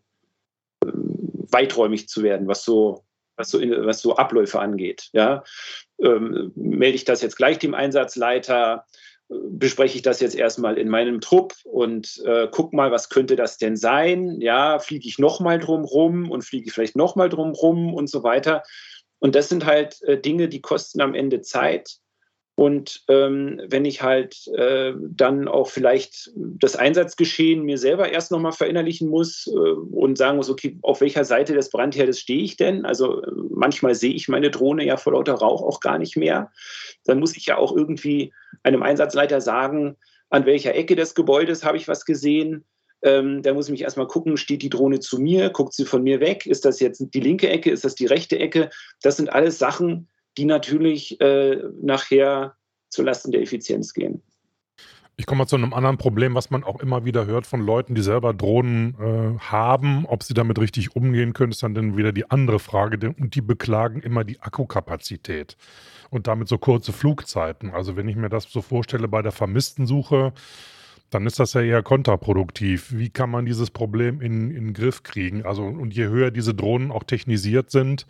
weiträumig 1.52 2.08
zu 2.08 2.22
werden, 2.22 2.48
was 2.48 2.64
so, 2.64 3.04
was 3.36 3.50
so, 3.50 3.60
was 3.60 4.00
so 4.00 4.16
Abläufe 4.16 4.60
angeht. 4.60 5.08
Ja? 5.12 5.44
Ähm, 6.00 6.52
melde 6.54 6.96
ich 6.96 7.04
das 7.04 7.22
jetzt 7.22 7.36
gleich 7.36 7.58
dem 7.58 7.74
Einsatzleiter? 7.74 8.84
bespreche 9.28 9.96
ich 9.96 10.02
das 10.02 10.20
jetzt 10.20 10.34
erstmal 10.34 10.78
in 10.78 10.88
meinem 10.88 11.20
Trupp 11.20 11.54
und 11.64 12.22
äh, 12.24 12.48
guck 12.50 12.72
mal, 12.72 12.90
was 12.90 13.08
könnte 13.08 13.36
das 13.36 13.58
denn 13.58 13.76
sein? 13.76 14.40
Ja, 14.40 14.78
fliege 14.78 15.08
ich 15.08 15.18
nochmal 15.18 15.58
drum 15.58 15.84
rum 15.84 16.30
und 16.30 16.42
fliege 16.42 16.66
ich 16.66 16.72
vielleicht 16.72 16.96
nochmal 16.96 17.28
drum 17.28 17.52
rum 17.52 17.94
und 17.94 18.08
so 18.08 18.22
weiter. 18.22 18.62
Und 19.18 19.34
das 19.34 19.48
sind 19.48 19.64
halt 19.64 20.02
äh, 20.02 20.20
Dinge, 20.20 20.48
die 20.48 20.60
kosten 20.60 21.00
am 21.00 21.14
Ende 21.14 21.42
Zeit. 21.42 21.98
Und 22.54 23.02
ähm, 23.08 23.60
wenn 23.68 23.86
ich 23.86 24.02
halt 24.02 24.46
äh, 24.56 24.92
dann 25.00 25.48
auch 25.48 25.68
vielleicht 25.68 26.30
das 26.34 26.76
Einsatzgeschehen 26.76 27.62
mir 27.62 27.78
selber 27.78 28.12
erst 28.12 28.30
nochmal 28.30 28.52
verinnerlichen 28.52 29.08
muss 29.08 29.46
äh, 29.46 29.56
und 29.56 30.18
sagen 30.18 30.36
muss, 30.36 30.50
okay, 30.50 30.78
auf 30.82 31.00
welcher 31.00 31.24
Seite 31.24 31.54
des 31.54 31.70
Brandherdes 31.70 32.20
stehe 32.20 32.42
ich 32.42 32.56
denn? 32.58 32.84
Also 32.84 33.22
manchmal 33.50 33.94
sehe 33.94 34.12
ich 34.12 34.28
meine 34.28 34.50
Drohne 34.50 34.84
ja 34.84 34.98
vor 34.98 35.14
lauter 35.14 35.34
Rauch 35.34 35.62
auch 35.62 35.80
gar 35.80 35.98
nicht 35.98 36.16
mehr. 36.16 36.52
Dann 37.04 37.20
muss 37.20 37.36
ich 37.36 37.46
ja 37.46 37.56
auch 37.56 37.74
irgendwie 37.74 38.34
einem 38.62 38.82
Einsatzleiter 38.82 39.40
sagen, 39.40 39.96
an 40.28 40.44
welcher 40.44 40.74
Ecke 40.74 40.94
des 40.94 41.14
Gebäudes 41.14 41.64
habe 41.64 41.78
ich 41.78 41.88
was 41.88 42.04
gesehen. 42.04 42.64
Ähm, 43.02 43.42
da 43.42 43.54
muss 43.54 43.66
ich 43.66 43.72
mich 43.72 43.82
erstmal 43.82 44.06
gucken, 44.06 44.36
steht 44.36 44.62
die 44.62 44.70
Drohne 44.70 45.00
zu 45.00 45.18
mir, 45.18 45.50
guckt 45.50 45.72
sie 45.72 45.84
von 45.84 46.02
mir 46.02 46.20
weg? 46.20 46.46
Ist 46.46 46.64
das 46.64 46.80
jetzt 46.80 47.04
die 47.12 47.20
linke 47.20 47.48
Ecke, 47.48 47.70
ist 47.70 47.84
das 47.84 47.94
die 47.94 48.06
rechte 48.06 48.38
Ecke? 48.38 48.70
Das 49.02 49.16
sind 49.16 49.32
alles 49.32 49.58
Sachen, 49.58 50.08
die 50.38 50.44
natürlich 50.44 51.20
äh, 51.20 51.62
nachher 51.80 52.56
zulasten 52.88 53.32
der 53.32 53.42
Effizienz 53.42 53.94
gehen. 53.94 54.22
Ich 55.16 55.26
komme 55.26 55.40
mal 55.40 55.46
zu 55.46 55.56
einem 55.56 55.74
anderen 55.74 55.98
Problem, 55.98 56.34
was 56.34 56.50
man 56.50 56.64
auch 56.64 56.80
immer 56.80 57.04
wieder 57.04 57.26
hört 57.26 57.46
von 57.46 57.60
Leuten, 57.60 57.94
die 57.94 58.02
selber 58.02 58.32
Drohnen 58.32 58.94
äh, 58.98 59.38
haben. 59.38 60.06
Ob 60.06 60.22
sie 60.22 60.32
damit 60.32 60.58
richtig 60.58 60.96
umgehen 60.96 61.34
können, 61.34 61.52
ist 61.52 61.62
dann, 61.62 61.96
wieder 61.96 62.12
die 62.12 62.30
andere 62.30 62.58
Frage. 62.58 63.14
Und 63.20 63.34
die 63.34 63.42
beklagen 63.42 64.00
immer 64.00 64.24
die 64.24 64.40
Akkukapazität 64.40 65.56
und 66.10 66.26
damit 66.26 66.48
so 66.48 66.56
kurze 66.56 66.92
Flugzeiten. 66.92 67.70
Also 67.70 67.94
wenn 67.96 68.08
ich 68.08 68.16
mir 68.16 68.30
das 68.30 68.44
so 68.44 68.62
vorstelle 68.62 69.06
bei 69.06 69.20
der 69.20 69.32
Vermisstensuche, 69.32 70.32
dann 71.12 71.26
ist 71.26 71.38
das 71.38 71.52
ja 71.52 71.60
eher 71.60 71.82
kontraproduktiv. 71.82 72.92
Wie 72.92 73.10
kann 73.10 73.30
man 73.30 73.44
dieses 73.44 73.70
Problem 73.70 74.20
in, 74.20 74.50
in 74.50 74.66
den 74.66 74.74
Griff 74.74 75.02
kriegen? 75.02 75.44
Also, 75.44 75.62
und 75.64 75.94
je 75.94 76.06
höher 76.08 76.30
diese 76.30 76.54
Drohnen 76.54 76.90
auch 76.90 77.04
technisiert 77.04 77.70
sind, 77.70 78.06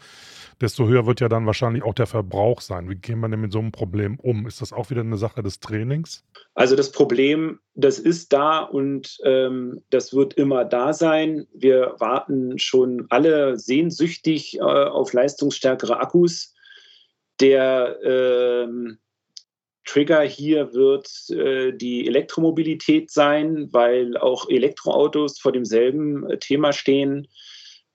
desto 0.61 0.87
höher 0.87 1.07
wird 1.07 1.21
ja 1.21 1.29
dann 1.29 1.45
wahrscheinlich 1.45 1.83
auch 1.83 1.95
der 1.95 2.07
Verbrauch 2.07 2.61
sein. 2.61 2.89
Wie 2.89 2.95
gehen 2.95 3.19
wir 3.19 3.29
denn 3.29 3.41
mit 3.41 3.53
so 3.53 3.59
einem 3.59 3.73
Problem 3.73 4.19
um? 4.21 4.47
Ist 4.47 4.61
das 4.61 4.73
auch 4.73 4.91
wieder 4.91 5.01
eine 5.01 5.17
Sache 5.17 5.43
des 5.43 5.59
Trainings? 5.59 6.25
Also 6.55 6.77
das 6.77 6.93
Problem, 6.93 7.59
das 7.75 7.99
ist 7.99 8.33
da 8.33 8.61
und 8.61 9.19
ähm, 9.25 9.83
das 9.91 10.15
wird 10.15 10.35
immer 10.35 10.65
da 10.65 10.93
sein. 10.93 11.47
Wir 11.53 11.97
warten 11.99 12.59
schon 12.59 13.07
alle 13.11 13.59
sehnsüchtig 13.59 14.59
äh, 14.59 14.63
auf 14.63 15.13
leistungsstärkere 15.13 15.99
Akkus. 15.99 16.55
Der 17.41 17.99
ähm, 18.05 18.99
Trigger 19.85 20.23
hier 20.23 20.73
wird 20.73 21.09
äh, 21.31 21.73
die 21.73 22.07
Elektromobilität 22.07 23.11
sein, 23.11 23.69
weil 23.73 24.17
auch 24.17 24.49
Elektroautos 24.49 25.41
vor 25.41 25.53
demselben 25.53 26.29
äh, 26.31 26.39
Thema 26.39 26.73
stehen. 26.73 27.29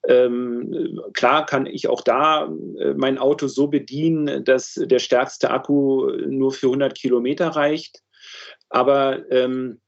Ähm, 0.07 1.01
klar 1.13 1.45
kann 1.45 1.65
ich 1.65 1.87
auch 1.87 2.01
da 2.01 2.45
äh, 2.79 2.93
mein 2.95 3.17
Auto 3.17 3.47
so 3.47 3.67
bedienen, 3.67 4.43
dass 4.43 4.73
der 4.75 4.99
stärkste 4.99 5.49
Akku 5.49 6.11
nur 6.27 6.51
für 6.51 6.67
100 6.67 6.95
Kilometer 6.95 7.47
reicht. 7.49 8.01
Aber 8.69 9.29
ähm, 9.31 9.79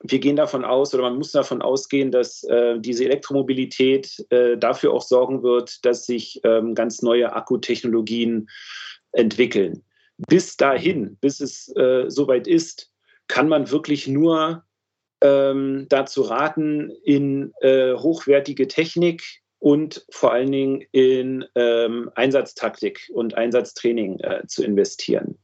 wir 0.00 0.20
gehen 0.20 0.36
davon 0.36 0.64
aus 0.64 0.94
oder 0.94 1.04
man 1.04 1.16
muss 1.16 1.32
davon 1.32 1.60
ausgehen, 1.60 2.10
dass 2.10 2.44
äh, 2.44 2.78
diese 2.78 3.04
Elektromobilität 3.04 4.24
äh, 4.30 4.56
dafür 4.56 4.92
auch 4.92 5.02
sorgen 5.02 5.42
wird, 5.42 5.84
dass 5.84 6.06
sich 6.06 6.40
ähm, 6.44 6.74
ganz 6.74 7.02
neue 7.02 7.32
Akkutechnologien 7.32 8.48
entwickeln. 9.12 9.84
Bis 10.26 10.56
dahin, 10.56 11.16
bis 11.20 11.40
es 11.40 11.74
äh, 11.76 12.06
soweit 12.08 12.46
ist, 12.46 12.90
kann 13.28 13.48
man 13.48 13.70
wirklich 13.70 14.08
nur 14.08 14.64
ähm, 15.20 15.86
dazu 15.88 16.22
raten, 16.22 16.90
in 17.04 17.52
äh, 17.60 17.94
hochwertige 17.94 18.68
Technik 18.68 19.22
und 19.58 20.04
vor 20.10 20.32
allen 20.32 20.52
Dingen 20.52 20.84
in 20.92 21.44
ähm, 21.54 22.10
Einsatztaktik 22.14 23.10
und 23.12 23.34
Einsatztraining 23.34 24.20
äh, 24.20 24.46
zu 24.46 24.64
investieren. 24.64 25.38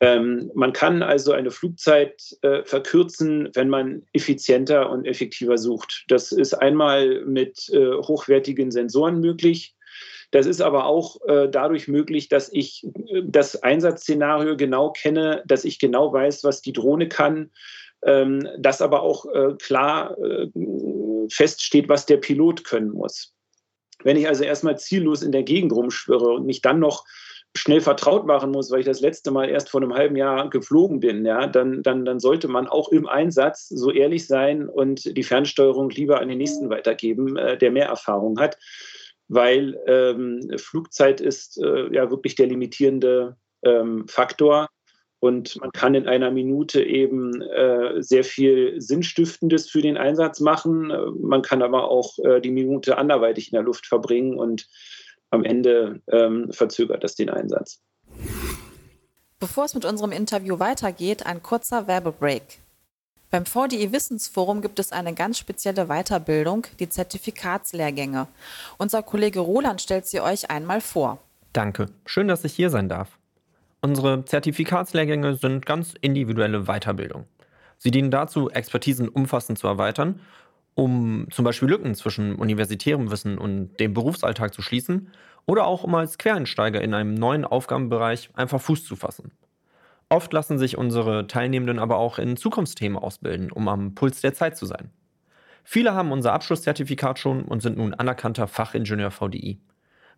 Ähm, 0.00 0.50
man 0.54 0.72
kann 0.72 1.02
also 1.02 1.32
eine 1.32 1.50
Flugzeit 1.50 2.36
äh, 2.42 2.62
verkürzen, 2.64 3.48
wenn 3.54 3.68
man 3.68 4.06
effizienter 4.12 4.90
und 4.90 5.06
effektiver 5.06 5.58
sucht. 5.58 6.04
Das 6.08 6.30
ist 6.30 6.54
einmal 6.54 7.24
mit 7.24 7.68
äh, 7.70 7.94
hochwertigen 7.94 8.70
Sensoren 8.70 9.20
möglich. 9.20 9.74
Das 10.30 10.46
ist 10.46 10.60
aber 10.60 10.86
auch 10.86 11.16
äh, 11.26 11.48
dadurch 11.48 11.88
möglich, 11.88 12.28
dass 12.28 12.52
ich 12.52 12.84
äh, 12.84 13.22
das 13.24 13.62
Einsatzszenario 13.62 14.56
genau 14.56 14.90
kenne, 14.90 15.42
dass 15.46 15.64
ich 15.64 15.78
genau 15.78 16.12
weiß, 16.12 16.44
was 16.44 16.60
die 16.60 16.72
Drohne 16.72 17.08
kann, 17.08 17.50
ähm, 18.04 18.46
dass 18.58 18.82
aber 18.82 19.02
auch 19.02 19.26
äh, 19.26 19.54
klar 19.58 20.16
äh, 20.18 20.48
feststeht, 21.30 21.88
was 21.88 22.06
der 22.06 22.18
Pilot 22.18 22.64
können 22.64 22.90
muss. 22.90 23.34
Wenn 24.04 24.16
ich 24.16 24.28
also 24.28 24.44
erstmal 24.44 24.78
ziellos 24.78 25.22
in 25.22 25.32
der 25.32 25.42
Gegend 25.42 25.72
rumschwirre 25.72 26.30
und 26.30 26.46
mich 26.46 26.62
dann 26.62 26.78
noch 26.78 27.04
schnell 27.56 27.80
vertraut 27.80 28.26
machen 28.26 28.50
muss, 28.50 28.70
weil 28.70 28.80
ich 28.80 28.86
das 28.86 29.00
letzte 29.00 29.30
Mal 29.30 29.48
erst 29.48 29.70
vor 29.70 29.82
einem 29.82 29.94
halben 29.94 30.14
Jahr 30.14 30.48
geflogen 30.50 31.00
bin, 31.00 31.24
ja, 31.24 31.46
dann, 31.46 31.82
dann, 31.82 32.04
dann 32.04 32.20
sollte 32.20 32.46
man 32.46 32.68
auch 32.68 32.90
im 32.90 33.08
Einsatz 33.08 33.68
so 33.68 33.90
ehrlich 33.90 34.26
sein 34.26 34.68
und 34.68 35.16
die 35.16 35.22
Fernsteuerung 35.22 35.90
lieber 35.90 36.20
an 36.20 36.28
den 36.28 36.38
nächsten 36.38 36.70
weitergeben, 36.70 37.36
äh, 37.36 37.58
der 37.58 37.72
mehr 37.72 37.86
Erfahrung 37.86 38.38
hat, 38.38 38.58
weil 39.28 39.78
ähm, 39.86 40.50
Flugzeit 40.56 41.20
ist 41.20 41.58
äh, 41.62 41.94
ja 41.94 42.10
wirklich 42.10 42.34
der 42.34 42.46
limitierende 42.46 43.36
ähm, 43.62 44.06
Faktor. 44.08 44.68
Und 45.20 45.60
man 45.60 45.72
kann 45.72 45.94
in 45.94 46.06
einer 46.06 46.30
Minute 46.30 46.82
eben 46.82 47.42
äh, 47.42 48.00
sehr 48.02 48.22
viel 48.22 48.80
Sinnstiftendes 48.80 49.68
für 49.68 49.82
den 49.82 49.96
Einsatz 49.96 50.38
machen. 50.38 50.92
Man 51.20 51.42
kann 51.42 51.60
aber 51.60 51.90
auch 51.90 52.18
äh, 52.20 52.40
die 52.40 52.52
Minute 52.52 52.98
anderweitig 52.98 53.52
in 53.52 53.56
der 53.56 53.64
Luft 53.64 53.86
verbringen 53.86 54.38
und 54.38 54.68
am 55.30 55.44
Ende 55.44 56.00
ähm, 56.10 56.52
verzögert 56.52 57.02
das 57.02 57.16
den 57.16 57.30
Einsatz. 57.30 57.82
Bevor 59.40 59.64
es 59.64 59.74
mit 59.74 59.84
unserem 59.84 60.12
Interview 60.12 60.58
weitergeht, 60.58 61.26
ein 61.26 61.42
kurzer 61.42 61.86
Werbebreak. 61.86 62.60
Beim 63.30 63.44
VDI 63.44 63.92
Wissensforum 63.92 64.62
gibt 64.62 64.78
es 64.78 64.92
eine 64.92 65.14
ganz 65.14 65.38
spezielle 65.38 65.86
Weiterbildung, 65.86 66.66
die 66.80 66.88
Zertifikatslehrgänge. 66.88 68.26
Unser 68.78 69.02
Kollege 69.02 69.40
Roland 69.40 69.82
stellt 69.82 70.06
sie 70.06 70.20
euch 70.20 70.50
einmal 70.50 70.80
vor. 70.80 71.18
Danke. 71.52 71.86
Schön, 72.06 72.28
dass 72.28 72.44
ich 72.44 72.54
hier 72.54 72.70
sein 72.70 72.88
darf. 72.88 73.18
Unsere 73.80 74.24
Zertifikatslehrgänge 74.24 75.36
sind 75.36 75.66
ganz 75.66 75.94
individuelle 76.00 76.64
Weiterbildung. 76.64 77.26
Sie 77.76 77.90
dienen 77.90 78.10
dazu, 78.10 78.50
Expertisen 78.50 79.08
umfassend 79.08 79.58
zu 79.58 79.66
erweitern 79.66 80.20
um 80.78 81.26
zum 81.32 81.44
Beispiel 81.44 81.68
Lücken 81.68 81.96
zwischen 81.96 82.36
universitärem 82.36 83.10
Wissen 83.10 83.36
und 83.36 83.80
dem 83.80 83.94
Berufsalltag 83.94 84.54
zu 84.54 84.62
schließen 84.62 85.10
oder 85.44 85.66
auch 85.66 85.82
um 85.82 85.92
als 85.96 86.18
Quereinsteiger 86.18 86.80
in 86.80 86.94
einem 86.94 87.14
neuen 87.14 87.44
Aufgabenbereich 87.44 88.30
einfach 88.34 88.60
Fuß 88.60 88.84
zu 88.84 88.94
fassen. 88.94 89.32
Oft 90.10 90.32
lassen 90.32 90.58
sich 90.58 90.78
unsere 90.78 91.26
Teilnehmenden 91.26 91.78
aber 91.78 91.98
auch 91.98 92.18
in 92.18 92.36
Zukunftsthemen 92.36 92.96
ausbilden, 92.96 93.52
um 93.52 93.68
am 93.68 93.94
Puls 93.94 94.20
der 94.22 94.32
Zeit 94.32 94.56
zu 94.56 94.64
sein. 94.64 94.90
Viele 95.64 95.92
haben 95.92 96.12
unser 96.12 96.32
Abschlusszertifikat 96.32 97.18
schon 97.18 97.42
und 97.44 97.60
sind 97.60 97.76
nun 97.76 97.92
anerkannter 97.92 98.46
Fachingenieur 98.46 99.10
VDI. 99.10 99.58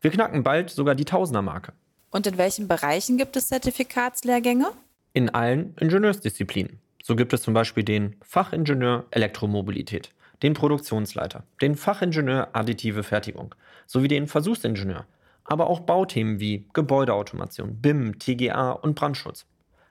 Wir 0.01 0.11
knacken 0.13 0.45
bald 0.45 0.71
sogar 0.71 0.95
die 0.95 1.05
Tausendermarke. 1.05 1.73
Und 2.11 2.27
in 2.27 2.39
welchen 2.39 2.69
Bereichen 2.69 3.19
gibt 3.19 3.37
es 3.37 3.49
Zertifikatslehrgänge? 3.49 4.71
In 5.13 5.29
allen 5.31 5.75
Ingenieursdisziplinen. 5.81 6.79
So 7.03 7.17
gibt 7.17 7.33
es 7.33 7.43
zum 7.43 7.55
Beispiel 7.55 7.83
den 7.83 8.15
Fachingenieur 8.23 9.07
Elektromobilität, 9.11 10.13
den 10.45 10.55
Produktionsleiter, 10.55 11.43
den 11.61 11.75
Fachingenieur 11.75 12.51
additive 12.53 13.03
Fertigung 13.03 13.55
sowie 13.87 14.09
den 14.09 14.29
Versuchsingenieur, 14.29 15.05
aber 15.43 15.69
auch 15.69 15.81
Bauthemen 15.81 16.39
wie 16.39 16.69
Gebäudeautomation, 16.73 17.81
BIM, 17.81 18.21
TGA 18.21 18.71
und 18.71 18.95
Brandschutz. 18.95 19.47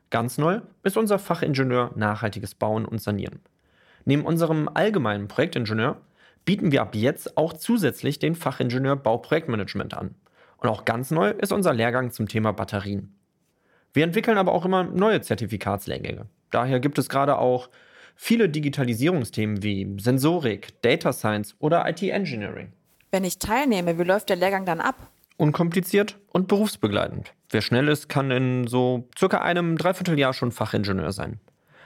Ganz 0.10 0.38
neu 0.38 0.62
ist 0.84 0.98
unser 0.98 1.20
Fachingenieur 1.20 1.92
nachhaltiges 1.96 2.56
Bauen 2.56 2.86
und 2.86 3.02
Sanieren. 3.02 3.42
Neben 4.06 4.26
unserem 4.26 4.68
allgemeinen 4.74 5.28
Projektingenieur 5.28 6.02
bieten 6.46 6.72
wir 6.72 6.82
ab 6.82 6.96
jetzt 6.96 7.38
auch 7.38 7.54
zusätzlich 7.54 8.18
den 8.18 8.34
Fachingenieur 8.34 8.96
Bauprojektmanagement 8.96 9.94
an. 9.94 10.16
Und 10.58 10.70
auch 10.70 10.84
ganz 10.84 11.12
neu 11.12 11.30
ist 11.30 11.54
unser 11.54 11.74
Lehrgang 11.74 12.12
zum 12.12 12.28
Thema 12.28 12.54
Batterien. 12.54 13.16
Wir 13.94 14.04
entwickeln 14.04 14.38
aber 14.38 14.52
auch 14.52 14.66
immer 14.66 14.84
neue 14.84 15.22
Zertifikatslehrgänge. 15.22 16.26
Daher 16.50 16.80
gibt 16.80 16.98
es 16.98 17.10
gerade 17.10 17.38
auch 17.38 17.70
viele 18.16 18.50
Digitalisierungsthemen 18.50 19.62
wie 19.62 19.96
Sensorik, 20.00 20.82
Data 20.82 21.14
Science 21.14 21.56
oder 21.60 21.88
IT 21.88 22.02
Engineering. 22.02 22.72
Wenn 23.12 23.24
ich 23.24 23.40
teilnehme, 23.40 23.98
wie 23.98 24.04
läuft 24.04 24.30
der 24.30 24.36
Lehrgang 24.36 24.66
dann 24.66 24.82
ab? 24.82 24.96
Unkompliziert 25.40 26.20
und 26.28 26.48
berufsbegleitend. 26.50 27.34
Wer 27.50 27.62
schnell 27.62 27.88
ist, 27.88 28.10
kann 28.10 28.30
in 28.30 28.68
so 28.68 29.08
circa 29.18 29.38
einem 29.38 29.78
Dreivierteljahr 29.78 30.34
schon 30.34 30.52
Fachingenieur 30.52 31.14
sein. 31.14 31.40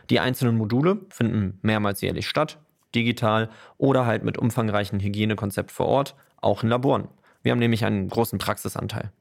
Die 0.09 0.19
einzelnen 0.19 0.57
Module 0.57 1.01
finden 1.09 1.59
mehrmals 1.61 2.01
jährlich 2.01 2.27
statt, 2.27 2.57
digital 2.95 3.51
oder 3.77 4.07
halt 4.07 4.23
mit 4.23 4.39
umfangreichen 4.39 4.99
Hygienekonzept 4.99 5.71
vor 5.71 5.85
Ort, 5.85 6.15
auch 6.41 6.63
in 6.63 6.69
Laboren. 6.69 7.09
Wir 7.43 7.51
haben 7.51 7.59
nämlich 7.59 7.85
einen 7.85 8.09
großen 8.09 8.39
Praxisanteil. 8.39 9.11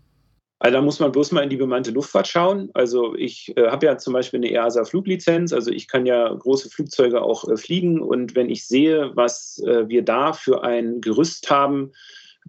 Also 0.62 0.76
da 0.76 0.82
muss 0.82 1.00
man 1.00 1.12
bloß 1.14 1.32
mal 1.32 1.42
in 1.42 1.50
die 1.50 1.56
bemannte 1.56 1.92
Luftfahrt 1.92 2.28
schauen. 2.28 2.70
Also 2.74 3.16
ich 3.16 3.56
äh, 3.58 3.68
habe 3.68 3.86
ja 3.86 3.98
zum 3.98 4.14
Beispiel 4.14 4.40
eine 4.40 4.52
EASA-Fluglizenz, 4.52 5.54
also 5.54 5.72
ich 5.72 5.88
kann 5.88 6.06
ja 6.06 6.34
große 6.34 6.70
Flugzeuge 6.70 7.22
auch 7.22 7.48
äh, 7.48 7.56
fliegen 7.56 8.02
und 8.02 8.36
wenn 8.36 8.50
ich 8.50 8.68
sehe, 8.68 9.12
was 9.16 9.62
äh, 9.66 9.88
wir 9.88 10.04
da 10.04 10.34
für 10.34 10.64
ein 10.64 11.00
Gerüst 11.00 11.50
haben, 11.50 11.94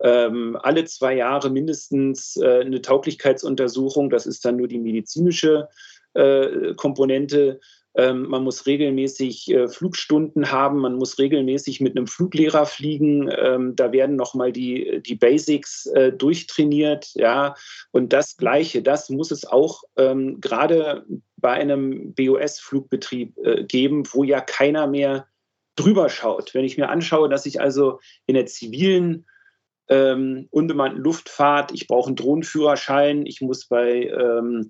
ähm, 0.03 0.57
alle 0.61 0.85
zwei 0.85 1.17
Jahre 1.17 1.51
mindestens 1.51 2.37
äh, 2.37 2.61
eine 2.61 2.83
Tauglichkeitsuntersuchung. 2.83 4.11
Das 4.11 4.27
ist 4.27 4.45
dann 4.45 4.57
nur 4.57 4.69
die 4.69 4.79
medizinische 4.79 5.69
äh, 6.15 6.75
Komponente. 6.75 7.61
Ähm, 7.97 8.29
man 8.29 8.45
muss 8.45 8.67
regelmäßig 8.67 9.51
äh, 9.51 9.69
Flugstunden 9.69 10.53
haben, 10.53 10.79
man 10.79 10.95
muss 10.95 11.19
regelmäßig 11.19 11.81
mit 11.81 11.97
einem 11.97 12.07
Fluglehrer 12.07 12.65
fliegen. 12.65 13.29
Ähm, 13.37 13.75
da 13.75 13.91
werden 13.91 14.15
nochmal 14.15 14.53
die, 14.53 15.03
die 15.05 15.17
Basics 15.17 15.87
äh, 15.87 16.13
durchtrainiert. 16.13 17.11
Ja. 17.15 17.55
Und 17.91 18.13
das 18.13 18.37
Gleiche, 18.37 18.83
das 18.83 19.11
muss 19.11 19.33
es 19.33 19.45
auch 19.45 19.83
ähm, 19.97 20.41
gerade 20.41 21.05
bei 21.37 21.51
einem 21.51 22.15
BOS-Flugbetrieb 22.15 23.37
äh, 23.39 23.65
geben, 23.65 24.05
wo 24.13 24.23
ja 24.23 24.41
keiner 24.41 24.87
mehr 24.87 25.27
drüber 25.75 26.09
schaut. 26.09 26.55
Wenn 26.55 26.65
ich 26.65 26.79
mir 26.79 26.91
anschaue, 26.91 27.29
dass 27.29 27.47
ich 27.47 27.61
also 27.61 27.99
in 28.27 28.35
der 28.35 28.47
zivilen 28.47 29.27
ähm, 29.91 30.47
unbemannten 30.51 31.03
Luftfahrt, 31.03 31.73
ich 31.73 31.89
brauche 31.89 32.07
einen 32.09 32.17
Drohnenführerschein, 32.17 33.27
ich 33.27 33.41
muss 33.41 33.67
bei 33.67 34.07
ähm, 34.07 34.69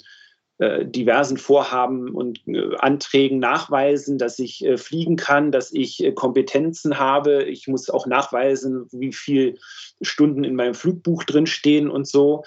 äh, 0.58 0.86
diversen 0.86 1.36
Vorhaben 1.36 2.14
und 2.14 2.40
äh, 2.46 2.76
Anträgen 2.78 3.38
nachweisen, 3.38 4.18
dass 4.18 4.38
ich 4.38 4.64
äh, 4.64 4.78
fliegen 4.78 5.16
kann, 5.16 5.52
dass 5.52 5.72
ich 5.72 6.02
äh, 6.02 6.12
Kompetenzen 6.12 6.98
habe. 6.98 7.44
Ich 7.44 7.68
muss 7.68 7.90
auch 7.90 8.06
nachweisen, 8.06 8.86
wie 8.92 9.12
viele 9.12 9.56
Stunden 10.00 10.42
in 10.42 10.54
meinem 10.54 10.74
Flugbuch 10.74 11.24
drinstehen 11.24 11.90
und 11.90 12.06
so. 12.06 12.44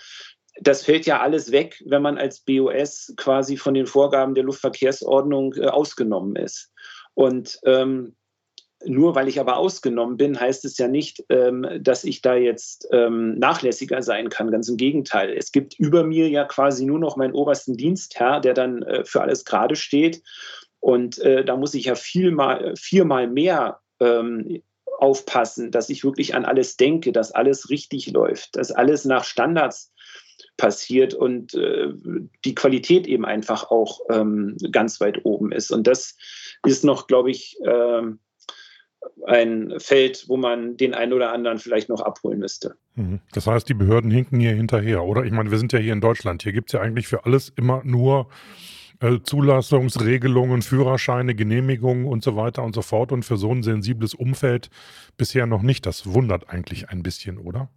Das 0.61 0.83
fällt 0.83 1.05
ja 1.05 1.21
alles 1.21 1.51
weg, 1.51 1.81
wenn 1.85 2.01
man 2.03 2.17
als 2.17 2.41
BOS 2.41 3.13
quasi 3.17 3.57
von 3.57 3.73
den 3.73 3.87
Vorgaben 3.87 4.35
der 4.35 4.43
Luftverkehrsordnung 4.43 5.53
äh, 5.55 5.67
ausgenommen 5.67 6.35
ist. 6.35 6.71
Und 7.15 7.59
ähm, 7.65 8.15
nur 8.85 9.15
weil 9.15 9.27
ich 9.27 9.39
aber 9.39 9.57
ausgenommen 9.57 10.17
bin, 10.17 10.39
heißt 10.39 10.65
es 10.65 10.77
ja 10.77 10.87
nicht, 10.87 11.23
ähm, 11.29 11.67
dass 11.79 12.03
ich 12.03 12.21
da 12.21 12.35
jetzt 12.35 12.87
ähm, 12.91 13.37
nachlässiger 13.39 14.01
sein 14.01 14.29
kann. 14.29 14.51
Ganz 14.51 14.69
im 14.69 14.77
Gegenteil. 14.77 15.33
Es 15.35 15.51
gibt 15.51 15.77
über 15.79 16.03
mir 16.03 16.29
ja 16.29 16.45
quasi 16.45 16.85
nur 16.85 16.99
noch 16.99 17.17
meinen 17.17 17.33
obersten 17.33 17.75
Dienstherr, 17.75 18.39
der 18.39 18.53
dann 18.53 18.83
äh, 18.83 19.05
für 19.05 19.21
alles 19.21 19.45
gerade 19.45 19.75
steht. 19.75 20.21
Und 20.79 21.19
äh, 21.19 21.45
da 21.45 21.55
muss 21.55 21.73
ich 21.73 21.85
ja 21.85 21.95
vielmal, 21.95 22.73
viermal 22.75 23.27
mehr 23.27 23.79
ähm, 23.99 24.61
aufpassen, 24.99 25.71
dass 25.71 25.89
ich 25.89 26.03
wirklich 26.03 26.35
an 26.35 26.45
alles 26.45 26.77
denke, 26.77 27.11
dass 27.11 27.31
alles 27.31 27.69
richtig 27.69 28.11
läuft, 28.11 28.55
dass 28.55 28.71
alles 28.71 29.05
nach 29.05 29.23
Standards 29.23 29.93
passiert 30.57 31.13
und 31.13 31.53
äh, 31.55 31.89
die 32.45 32.55
Qualität 32.55 33.07
eben 33.07 33.25
einfach 33.25 33.71
auch 33.71 34.01
ähm, 34.09 34.57
ganz 34.71 34.99
weit 35.01 35.25
oben 35.25 35.51
ist. 35.51 35.71
Und 35.71 35.87
das 35.87 36.15
ist 36.65 36.83
noch, 36.83 37.07
glaube 37.07 37.31
ich, 37.31 37.57
ähm, 37.65 38.19
ein 39.25 39.73
Feld, 39.79 40.25
wo 40.27 40.37
man 40.37 40.77
den 40.77 40.93
einen 40.93 41.13
oder 41.13 41.31
anderen 41.31 41.59
vielleicht 41.59 41.89
noch 41.89 42.01
abholen 42.01 42.39
müsste. 42.39 42.75
Mhm. 42.95 43.19
Das 43.33 43.47
heißt, 43.47 43.67
die 43.67 43.73
Behörden 43.73 44.11
hinken 44.11 44.39
hier 44.39 44.53
hinterher, 44.53 45.03
oder? 45.03 45.23
Ich 45.23 45.31
meine, 45.31 45.51
wir 45.51 45.57
sind 45.57 45.73
ja 45.73 45.79
hier 45.79 45.93
in 45.93 46.01
Deutschland. 46.01 46.43
Hier 46.43 46.53
gibt 46.53 46.69
es 46.69 46.73
ja 46.73 46.81
eigentlich 46.81 47.07
für 47.07 47.25
alles 47.25 47.51
immer 47.55 47.81
nur 47.83 48.27
äh, 48.99 49.19
Zulassungsregelungen, 49.23 50.61
Führerscheine, 50.61 51.35
Genehmigungen 51.35 52.05
und 52.05 52.23
so 52.23 52.35
weiter 52.35 52.63
und 52.63 52.75
so 52.75 52.81
fort. 52.81 53.11
Und 53.11 53.23
für 53.23 53.37
so 53.37 53.51
ein 53.51 53.63
sensibles 53.63 54.13
Umfeld 54.13 54.69
bisher 55.17 55.45
noch 55.45 55.61
nicht. 55.61 55.85
Das 55.85 56.13
wundert 56.13 56.49
eigentlich 56.49 56.89
ein 56.89 57.03
bisschen, 57.03 57.37
oder? 57.37 57.69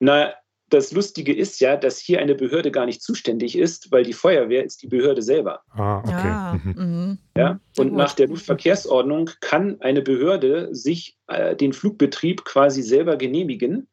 Na, 0.00 0.32
das 0.70 0.92
Lustige 0.92 1.34
ist 1.34 1.60
ja, 1.60 1.76
dass 1.76 1.98
hier 1.98 2.20
eine 2.20 2.34
Behörde 2.34 2.70
gar 2.70 2.86
nicht 2.86 3.02
zuständig 3.02 3.56
ist, 3.56 3.90
weil 3.90 4.04
die 4.04 4.12
Feuerwehr 4.12 4.64
ist 4.64 4.82
die 4.82 4.86
Behörde 4.86 5.22
selber. 5.22 5.62
Ah, 5.70 5.98
okay. 5.98 6.10
Ja, 6.10 6.60
mhm. 6.62 6.74
mhm. 6.76 7.18
Ja? 7.36 7.60
Und 7.78 7.94
nach 7.94 8.14
der 8.14 8.28
Luftverkehrsordnung 8.28 9.30
kann 9.40 9.80
eine 9.80 10.02
Behörde 10.02 10.74
sich 10.74 11.16
äh, 11.28 11.56
den 11.56 11.72
Flugbetrieb 11.72 12.44
quasi 12.44 12.82
selber 12.82 13.16
genehmigen 13.16 13.88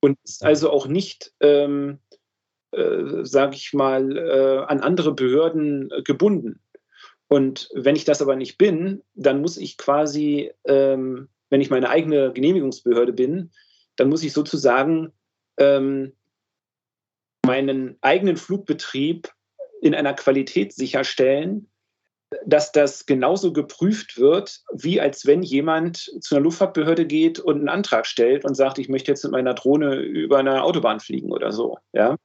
und 0.00 0.18
ist 0.24 0.44
also 0.44 0.70
auch 0.70 0.86
nicht, 0.86 1.32
ähm, 1.40 1.98
äh, 2.72 3.24
sage 3.24 3.56
ich 3.56 3.72
mal, 3.72 4.16
äh, 4.16 4.64
an 4.66 4.80
andere 4.80 5.14
Behörden 5.14 5.90
äh, 5.90 6.02
gebunden. 6.02 6.60
Und 7.28 7.68
wenn 7.74 7.96
ich 7.96 8.04
das 8.04 8.22
aber 8.22 8.34
nicht 8.34 8.58
bin, 8.58 9.02
dann 9.14 9.40
muss 9.40 9.56
ich 9.56 9.78
quasi, 9.78 10.50
ähm, 10.64 11.28
wenn 11.48 11.60
ich 11.60 11.70
meine 11.70 11.88
eigene 11.88 12.32
Genehmigungsbehörde 12.32 13.12
bin, 13.12 13.50
dann 13.96 14.08
muss 14.08 14.24
ich 14.24 14.32
sozusagen 14.32 15.12
ähm, 15.60 16.12
meinen 17.46 17.96
eigenen 18.00 18.36
Flugbetrieb 18.36 19.28
in 19.80 19.94
einer 19.94 20.14
Qualität 20.14 20.72
sicherstellen, 20.72 21.70
dass 22.46 22.70
das 22.70 23.06
genauso 23.06 23.52
geprüft 23.52 24.18
wird, 24.18 24.60
wie 24.72 25.00
als 25.00 25.26
wenn 25.26 25.42
jemand 25.42 26.10
zu 26.20 26.34
einer 26.34 26.44
Luftfahrtbehörde 26.44 27.06
geht 27.06 27.40
und 27.40 27.56
einen 27.58 27.68
Antrag 27.68 28.06
stellt 28.06 28.44
und 28.44 28.54
sagt, 28.54 28.78
ich 28.78 28.88
möchte 28.88 29.10
jetzt 29.10 29.24
mit 29.24 29.32
meiner 29.32 29.54
Drohne 29.54 29.96
über 29.96 30.38
eine 30.38 30.62
Autobahn 30.62 31.00
fliegen 31.00 31.32
oder 31.32 31.50
so. 31.50 31.78
Ja? 31.92 32.16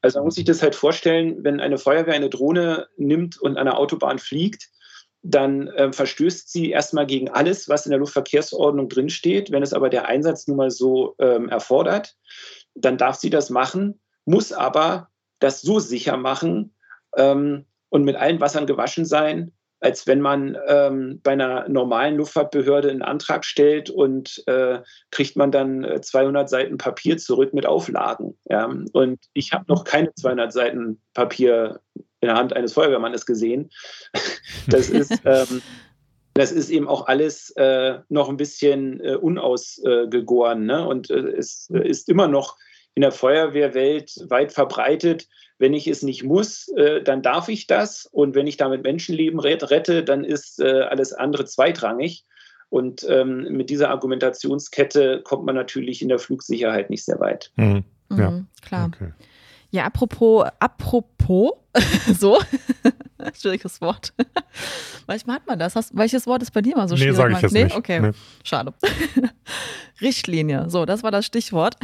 Also 0.00 0.18
man 0.18 0.26
muss 0.26 0.36
sich 0.36 0.44
das 0.44 0.62
halt 0.62 0.74
vorstellen, 0.74 1.44
wenn 1.44 1.60
eine 1.60 1.78
Feuerwehr 1.78 2.14
eine 2.14 2.30
Drohne 2.30 2.88
nimmt 2.96 3.40
und 3.40 3.58
an 3.58 3.68
einer 3.68 3.78
Autobahn 3.78 4.18
fliegt, 4.18 4.70
dann 5.22 5.68
äh, 5.68 5.92
verstößt 5.92 6.50
sie 6.50 6.70
erstmal 6.70 7.06
gegen 7.06 7.28
alles, 7.28 7.68
was 7.68 7.86
in 7.86 7.90
der 7.90 8.00
Luftverkehrsordnung 8.00 8.88
drinsteht. 8.88 9.52
Wenn 9.52 9.62
es 9.62 9.72
aber 9.72 9.88
der 9.88 10.06
Einsatz 10.06 10.48
nun 10.48 10.56
mal 10.56 10.70
so 10.70 11.14
ähm, 11.20 11.48
erfordert, 11.48 12.16
dann 12.74 12.98
darf 12.98 13.16
sie 13.16 13.30
das 13.30 13.50
machen, 13.50 14.00
muss 14.24 14.52
aber 14.52 15.08
das 15.38 15.60
so 15.60 15.78
sicher 15.78 16.16
machen 16.16 16.74
ähm, 17.16 17.66
und 17.88 18.04
mit 18.04 18.16
allen 18.16 18.40
Wassern 18.40 18.66
gewaschen 18.66 19.04
sein, 19.04 19.52
als 19.80 20.06
wenn 20.06 20.20
man 20.20 20.56
ähm, 20.68 21.20
bei 21.22 21.32
einer 21.32 21.68
normalen 21.68 22.16
Luftfahrtbehörde 22.16 22.90
einen 22.90 23.02
Antrag 23.02 23.44
stellt 23.44 23.90
und 23.90 24.42
äh, 24.46 24.80
kriegt 25.10 25.36
man 25.36 25.50
dann 25.50 25.84
200 26.00 26.44
äh, 26.44 26.48
Seiten 26.48 26.78
Papier 26.78 27.18
zurück 27.18 27.52
mit 27.52 27.66
Auflagen. 27.66 28.38
Ja? 28.48 28.72
Und 28.92 29.18
ich 29.32 29.52
habe 29.52 29.64
noch 29.66 29.82
keine 29.82 30.14
200 30.14 30.52
Seiten 30.52 31.00
Papier 31.14 31.80
in 31.94 32.28
der 32.28 32.36
Hand 32.36 32.52
eines 32.52 32.72
Feuerwehrmannes 32.72 33.26
gesehen. 33.26 33.70
Das 34.68 34.90
ist, 34.90 35.22
ähm, 35.24 35.60
das 36.34 36.52
ist 36.52 36.70
eben 36.70 36.88
auch 36.88 37.06
alles 37.06 37.50
äh, 37.56 37.98
noch 38.08 38.28
ein 38.28 38.36
bisschen 38.36 39.00
äh, 39.00 39.16
unausgegoren. 39.16 40.64
Ne? 40.64 40.86
Und 40.86 41.10
äh, 41.10 41.18
es 41.18 41.68
ist 41.70 42.08
immer 42.08 42.28
noch 42.28 42.56
in 42.94 43.02
der 43.02 43.12
Feuerwehrwelt 43.12 44.12
weit 44.28 44.52
verbreitet. 44.52 45.28
Wenn 45.58 45.74
ich 45.74 45.86
es 45.86 46.02
nicht 46.02 46.24
muss, 46.24 46.68
äh, 46.68 47.02
dann 47.02 47.22
darf 47.22 47.48
ich 47.48 47.66
das. 47.66 48.06
Und 48.06 48.34
wenn 48.34 48.46
ich 48.46 48.56
damit 48.56 48.82
Menschenleben 48.82 49.40
rette, 49.40 50.04
dann 50.04 50.24
ist 50.24 50.60
äh, 50.60 50.82
alles 50.82 51.12
andere 51.12 51.44
zweitrangig. 51.44 52.24
Und 52.70 53.06
ähm, 53.08 53.48
mit 53.50 53.68
dieser 53.68 53.90
Argumentationskette 53.90 55.20
kommt 55.22 55.44
man 55.44 55.54
natürlich 55.54 56.00
in 56.00 56.08
der 56.08 56.18
Flugsicherheit 56.18 56.88
nicht 56.88 57.04
sehr 57.04 57.20
weit. 57.20 57.52
Mhm. 57.56 57.84
Ja, 58.10 58.30
mhm, 58.30 58.46
klar. 58.62 58.90
Okay. 58.94 59.12
Ja, 59.70 59.84
apropos, 59.84 60.46
apropos, 60.58 61.52
so, 62.18 62.38
schwieriges 63.40 63.80
Wort. 63.80 64.12
Manchmal 65.06 65.36
hat 65.36 65.46
man 65.46 65.58
das. 65.58 65.76
Hast, 65.76 65.96
welches 65.96 66.26
Wort 66.26 66.42
ist 66.42 66.52
bei 66.52 66.62
dir 66.62 66.76
mal 66.76 66.88
so 66.88 66.96
schwierig? 66.96 67.12
Nee, 67.12 67.16
sage 67.16 67.32
ich 67.34 67.40
jetzt 67.40 67.52
nee? 67.52 67.64
nicht. 67.64 67.76
Okay, 67.76 68.00
nee. 68.00 68.10
schade. 68.44 68.72
Richtlinie, 70.00 70.68
so, 70.68 70.84
das 70.84 71.02
war 71.02 71.10
das 71.10 71.24
Stichwort. 71.26 71.76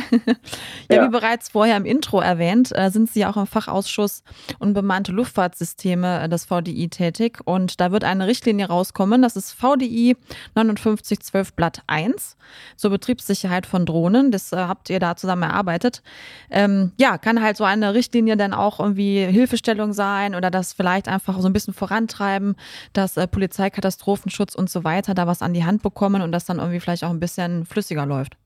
ja, 0.90 0.96
Ja. 0.96 1.04
wie 1.06 1.10
bereits 1.10 1.50
vorher 1.50 1.76
im 1.76 1.84
Intro 1.84 2.20
erwähnt, 2.20 2.76
äh, 2.76 2.90
sind 2.90 3.10
Sie 3.10 3.24
auch 3.24 3.36
im 3.36 3.46
Fachausschuss 3.46 4.22
Unbemannte 4.58 5.12
Luftfahrtsysteme 5.12 6.22
äh, 6.24 6.28
des 6.28 6.46
VDI 6.46 6.88
tätig 6.88 7.38
und 7.44 7.80
da 7.80 7.92
wird 7.92 8.04
eine 8.04 8.26
Richtlinie 8.26 8.66
rauskommen, 8.66 9.22
das 9.22 9.36
ist 9.36 9.52
VDI 9.52 10.16
5912 10.54 11.52
Blatt 11.54 11.82
1 11.86 12.36
zur 12.76 12.90
Betriebssicherheit 12.90 13.66
von 13.66 13.86
Drohnen. 13.86 14.30
Das 14.30 14.52
äh, 14.52 14.56
habt 14.56 14.90
ihr 14.90 14.98
da 14.98 15.16
zusammen 15.16 15.44
erarbeitet. 15.44 16.02
Ähm, 16.50 16.92
ja, 16.98 17.18
kann 17.18 17.42
halt 17.42 17.56
so 17.56 17.64
eine 17.64 17.94
Richtlinie 17.94 18.36
dann 18.36 18.54
auch 18.54 18.80
irgendwie 18.80 19.24
Hilfestellung 19.26 19.92
sein 19.92 20.34
oder 20.34 20.50
das 20.50 20.72
vielleicht 20.72 21.08
einfach 21.08 21.37
so 21.40 21.48
ein 21.48 21.52
bisschen 21.52 21.74
vorantreiben, 21.74 22.56
dass 22.92 23.16
äh, 23.16 23.26
Polizei, 23.26 23.70
Katastrophenschutz 23.70 24.54
und 24.54 24.70
so 24.70 24.84
weiter 24.84 25.14
da 25.14 25.26
was 25.26 25.42
an 25.42 25.54
die 25.54 25.64
Hand 25.64 25.82
bekommen 25.82 26.22
und 26.22 26.32
das 26.32 26.44
dann 26.44 26.58
irgendwie 26.58 26.80
vielleicht 26.80 27.04
auch 27.04 27.10
ein 27.10 27.20
bisschen 27.20 27.64
flüssiger 27.64 28.06
läuft. 28.06 28.36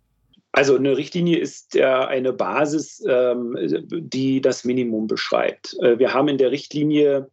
Also 0.53 0.77
eine 0.77 0.97
Richtlinie 0.97 1.39
ist 1.39 1.75
ja 1.75 2.07
eine 2.07 2.33
Basis, 2.33 3.03
ähm, 3.09 3.57
die 3.91 4.43
das 4.43 4.65
Minimum 4.65 5.07
beschreibt. 5.07 5.77
Äh, 5.81 5.99
Wir 5.99 6.13
haben 6.13 6.29
in 6.29 6.39
der 6.39 6.51
Richtlinie 6.51 7.31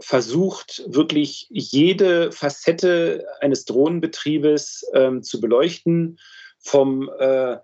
versucht, 0.00 0.82
wirklich 0.86 1.46
jede 1.50 2.32
Facette 2.32 3.26
eines 3.40 3.64
Drohnenbetriebes 3.64 4.86
ähm, 4.94 5.22
zu 5.22 5.40
beleuchten, 5.40 6.18
vom 6.58 7.10
äh, 7.18 7.56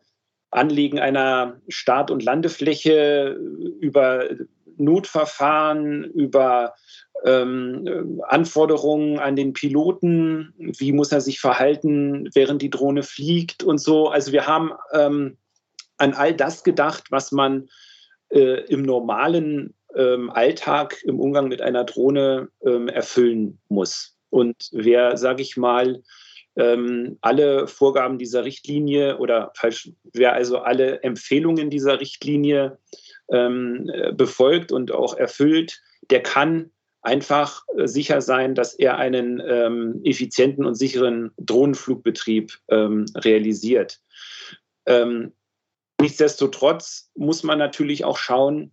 Anlegen 0.50 0.98
einer 0.98 1.60
Start- 1.68 2.10
und 2.10 2.24
Landefläche 2.24 3.38
über 3.80 4.28
Notverfahren, 4.76 6.04
über 6.04 6.74
ähm, 7.24 8.20
Anforderungen 8.28 9.18
an 9.18 9.36
den 9.36 9.52
Piloten, 9.52 10.54
wie 10.58 10.92
muss 10.92 11.12
er 11.12 11.20
sich 11.20 11.40
verhalten, 11.40 12.28
während 12.34 12.62
die 12.62 12.70
Drohne 12.70 13.02
fliegt 13.02 13.62
und 13.62 13.78
so. 13.78 14.08
Also 14.08 14.32
wir 14.32 14.46
haben 14.46 14.72
ähm, 14.92 15.36
an 15.96 16.12
all 16.12 16.34
das 16.34 16.62
gedacht, 16.62 17.04
was 17.10 17.32
man 17.32 17.68
äh, 18.28 18.64
im 18.66 18.82
normalen 18.82 19.74
ähm, 19.94 20.30
Alltag 20.30 21.02
im 21.04 21.20
Umgang 21.20 21.48
mit 21.48 21.62
einer 21.62 21.84
Drohne 21.84 22.48
ähm, 22.64 22.88
erfüllen 22.88 23.58
muss. 23.68 24.16
Und 24.30 24.68
wer, 24.72 25.16
sage 25.16 25.42
ich 25.42 25.56
mal, 25.56 26.02
ähm, 26.56 27.18
alle 27.20 27.66
Vorgaben 27.66 28.18
dieser 28.18 28.44
Richtlinie 28.44 29.18
oder 29.18 29.52
falsch, 29.54 29.90
wer 30.12 30.32
also 30.32 30.58
alle 30.58 31.02
Empfehlungen 31.02 31.70
dieser 31.70 32.00
Richtlinie 32.00 32.78
ähm, 33.30 33.90
äh, 33.92 34.12
befolgt 34.12 34.72
und 34.72 34.92
auch 34.92 35.16
erfüllt, 35.16 35.80
der 36.10 36.22
kann 36.22 36.70
einfach 37.02 37.64
äh, 37.76 37.86
sicher 37.86 38.20
sein, 38.20 38.54
dass 38.54 38.74
er 38.74 38.98
einen 38.98 39.40
ähm, 39.46 40.00
effizienten 40.04 40.64
und 40.64 40.74
sicheren 40.74 41.30
Drohnenflugbetrieb 41.38 42.58
ähm, 42.68 43.06
realisiert. 43.14 44.00
Ähm, 44.86 45.32
nichtsdestotrotz 46.00 47.10
muss 47.14 47.42
man 47.42 47.58
natürlich 47.58 48.04
auch 48.04 48.18
schauen, 48.18 48.72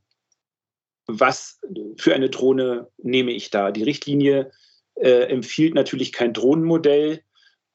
was 1.06 1.60
für 1.98 2.16
eine 2.16 2.30
Drohne 2.30 2.88
nehme 2.98 3.32
ich 3.32 3.50
da. 3.50 3.72
Die 3.72 3.84
Richtlinie 3.84 4.52
äh, 4.96 5.26
empfiehlt 5.26 5.76
natürlich 5.76 6.12
kein 6.12 6.34
Drohnenmodell, 6.34 7.22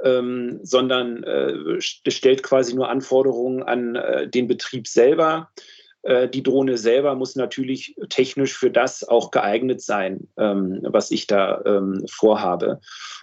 ähm, 0.03 0.61
sondern 0.63 1.23
äh, 1.25 1.81
stellt 1.81 2.43
quasi 2.43 2.75
nur 2.75 2.89
Anforderungen 2.89 3.63
an 3.63 3.97
äh, 3.97 4.29
den 4.29 4.47
Betrieb 4.47 4.87
selber. 4.87 5.51
Äh, 6.03 6.29
die 6.29 6.43
Drohne 6.43 6.79
selber 6.79 7.15
muss 7.15 7.37
natürlich 7.37 7.95
technisch 8.09 8.57
für 8.57 8.71
das 8.71 9.07
auch 9.07 9.31
geeignet 9.31 9.83
sein, 9.83 10.29
ähm, 10.37 10.81
was 10.83 11.11
ich 11.11 11.27
da 11.27 11.63
ähm, 11.65 12.05
vorhabe. 12.11 12.81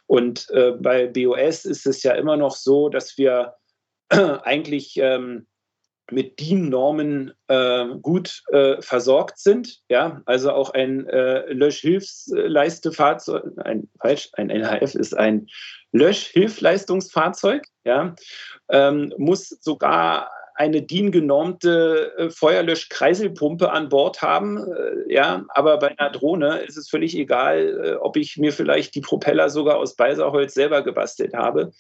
Und 0.07 0.49
äh, 0.51 0.71
bei 0.71 1.07
BOS 1.07 1.65
ist 1.65 1.85
es 1.87 2.03
ja 2.03 2.13
immer 2.13 2.37
noch 2.37 2.55
so, 2.55 2.89
dass 2.89 3.17
wir 3.17 3.55
eigentlich 4.09 4.97
ähm, 4.97 5.47
mit 6.11 6.39
DIN-Normen 6.39 7.33
äh, 7.47 7.85
gut 8.01 8.43
äh, 8.51 8.79
versorgt 8.81 9.39
sind. 9.39 9.81
Ja, 9.89 10.21
also 10.25 10.51
auch 10.51 10.71
ein 10.71 11.07
äh, 11.07 11.51
Löschhilfsleistefahrzeug, 11.51 13.43
ein 13.63 13.89
falsch, 13.99 14.29
ein 14.33 14.49
LHF 14.49 14.93
ist 14.95 15.17
ein 15.17 15.47
Löschhilfleistungsfahrzeug. 15.91 17.63
Ja, 17.85 18.15
ähm, 18.69 19.13
muss 19.17 19.49
sogar 19.49 20.29
eine 20.55 20.81
DIN-genormte 20.81 22.13
äh, 22.17 22.29
Feuerlöschkreiselpumpe 22.29 23.71
an 23.71 23.89
Bord 23.89 24.21
haben. 24.21 24.57
Äh, 24.57 25.13
ja, 25.13 25.45
aber 25.49 25.77
bei 25.77 25.97
einer 25.97 26.09
Drohne 26.09 26.59
ist 26.59 26.77
es 26.77 26.89
völlig 26.89 27.15
egal, 27.15 27.83
äh, 27.83 27.95
ob 27.95 28.15
ich 28.15 28.37
mir 28.37 28.53
vielleicht 28.53 28.95
die 28.95 29.01
Propeller 29.01 29.49
sogar 29.49 29.77
aus 29.77 29.97
Balsaholz 29.97 30.53
selber 30.53 30.81
gebastelt 30.81 31.33
habe. 31.33 31.71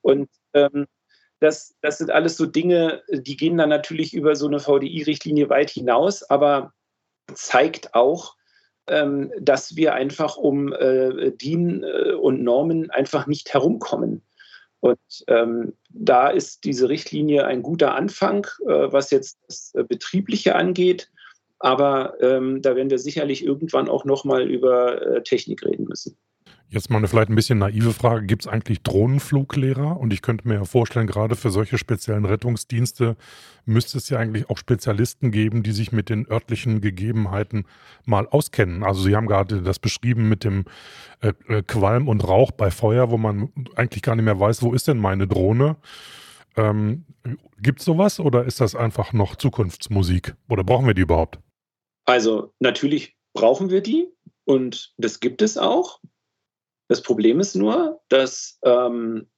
Und 0.00 0.30
ähm, 0.54 0.86
das, 1.40 1.74
das 1.82 1.98
sind 1.98 2.10
alles 2.10 2.38
so 2.38 2.46
Dinge, 2.46 3.02
die 3.10 3.36
gehen 3.36 3.58
dann 3.58 3.68
natürlich 3.68 4.14
über 4.14 4.34
so 4.36 4.46
eine 4.46 4.58
VDI-Richtlinie 4.58 5.50
weit 5.50 5.68
hinaus, 5.68 6.22
aber 6.22 6.72
zeigt 7.34 7.94
auch, 7.94 8.36
ähm, 8.86 9.32
dass 9.38 9.76
wir 9.76 9.92
einfach 9.92 10.38
um 10.38 10.72
äh, 10.72 11.32
DIN 11.32 11.84
und 12.20 12.42
Normen 12.42 12.90
einfach 12.90 13.26
nicht 13.26 13.52
herumkommen. 13.52 14.22
Und 14.84 15.24
ähm, 15.28 15.72
da 15.88 16.28
ist 16.28 16.64
diese 16.64 16.90
Richtlinie 16.90 17.46
ein 17.46 17.62
guter 17.62 17.94
Anfang, 17.94 18.46
äh, 18.66 18.92
was 18.92 19.10
jetzt 19.10 19.38
das 19.46 19.72
äh, 19.74 19.82
Betriebliche 19.82 20.56
angeht. 20.56 21.10
Aber 21.58 22.20
ähm, 22.20 22.60
da 22.60 22.76
werden 22.76 22.90
wir 22.90 22.98
sicherlich 22.98 23.42
irgendwann 23.42 23.88
auch 23.88 24.04
nochmal 24.04 24.46
über 24.46 25.00
äh, 25.00 25.22
Technik 25.22 25.64
reden 25.64 25.84
müssen. 25.84 26.18
Jetzt 26.74 26.90
mal 26.90 26.98
eine 26.98 27.06
vielleicht 27.06 27.28
ein 27.28 27.36
bisschen 27.36 27.60
naive 27.60 27.92
Frage. 27.92 28.26
Gibt 28.26 28.42
es 28.42 28.48
eigentlich 28.48 28.82
Drohnenfluglehrer? 28.82 29.96
Und 29.96 30.12
ich 30.12 30.22
könnte 30.22 30.48
mir 30.48 30.54
ja 30.54 30.64
vorstellen, 30.64 31.06
gerade 31.06 31.36
für 31.36 31.50
solche 31.50 31.78
speziellen 31.78 32.24
Rettungsdienste 32.24 33.16
müsste 33.64 33.96
es 33.98 34.08
ja 34.08 34.18
eigentlich 34.18 34.50
auch 34.50 34.58
Spezialisten 34.58 35.30
geben, 35.30 35.62
die 35.62 35.70
sich 35.70 35.92
mit 35.92 36.08
den 36.08 36.28
örtlichen 36.28 36.80
Gegebenheiten 36.80 37.66
mal 38.06 38.26
auskennen. 38.26 38.82
Also 38.82 39.02
Sie 39.02 39.14
haben 39.14 39.28
gerade 39.28 39.62
das 39.62 39.78
beschrieben 39.78 40.28
mit 40.28 40.42
dem 40.42 40.64
äh, 41.20 41.32
äh 41.46 41.62
Qualm 41.62 42.08
und 42.08 42.26
Rauch 42.26 42.50
bei 42.50 42.72
Feuer, 42.72 43.08
wo 43.12 43.18
man 43.18 43.50
eigentlich 43.76 44.02
gar 44.02 44.16
nicht 44.16 44.24
mehr 44.24 44.40
weiß, 44.40 44.62
wo 44.62 44.72
ist 44.72 44.88
denn 44.88 44.98
meine 44.98 45.28
Drohne? 45.28 45.76
Ähm, 46.56 47.04
Gibt 47.60 47.78
es 47.78 47.84
sowas 47.84 48.18
oder 48.18 48.46
ist 48.46 48.60
das 48.60 48.74
einfach 48.74 49.12
noch 49.12 49.36
Zukunftsmusik? 49.36 50.34
Oder 50.48 50.64
brauchen 50.64 50.88
wir 50.88 50.94
die 50.94 51.02
überhaupt? 51.02 51.38
Also 52.04 52.52
natürlich 52.58 53.16
brauchen 53.32 53.70
wir 53.70 53.80
die 53.80 54.08
und 54.44 54.92
das 54.98 55.20
gibt 55.20 55.40
es 55.40 55.56
auch. 55.56 56.00
Das 56.88 57.02
Problem 57.02 57.40
ist 57.40 57.54
nur, 57.56 58.00
dass 58.08 58.58
ähm, 58.62 59.28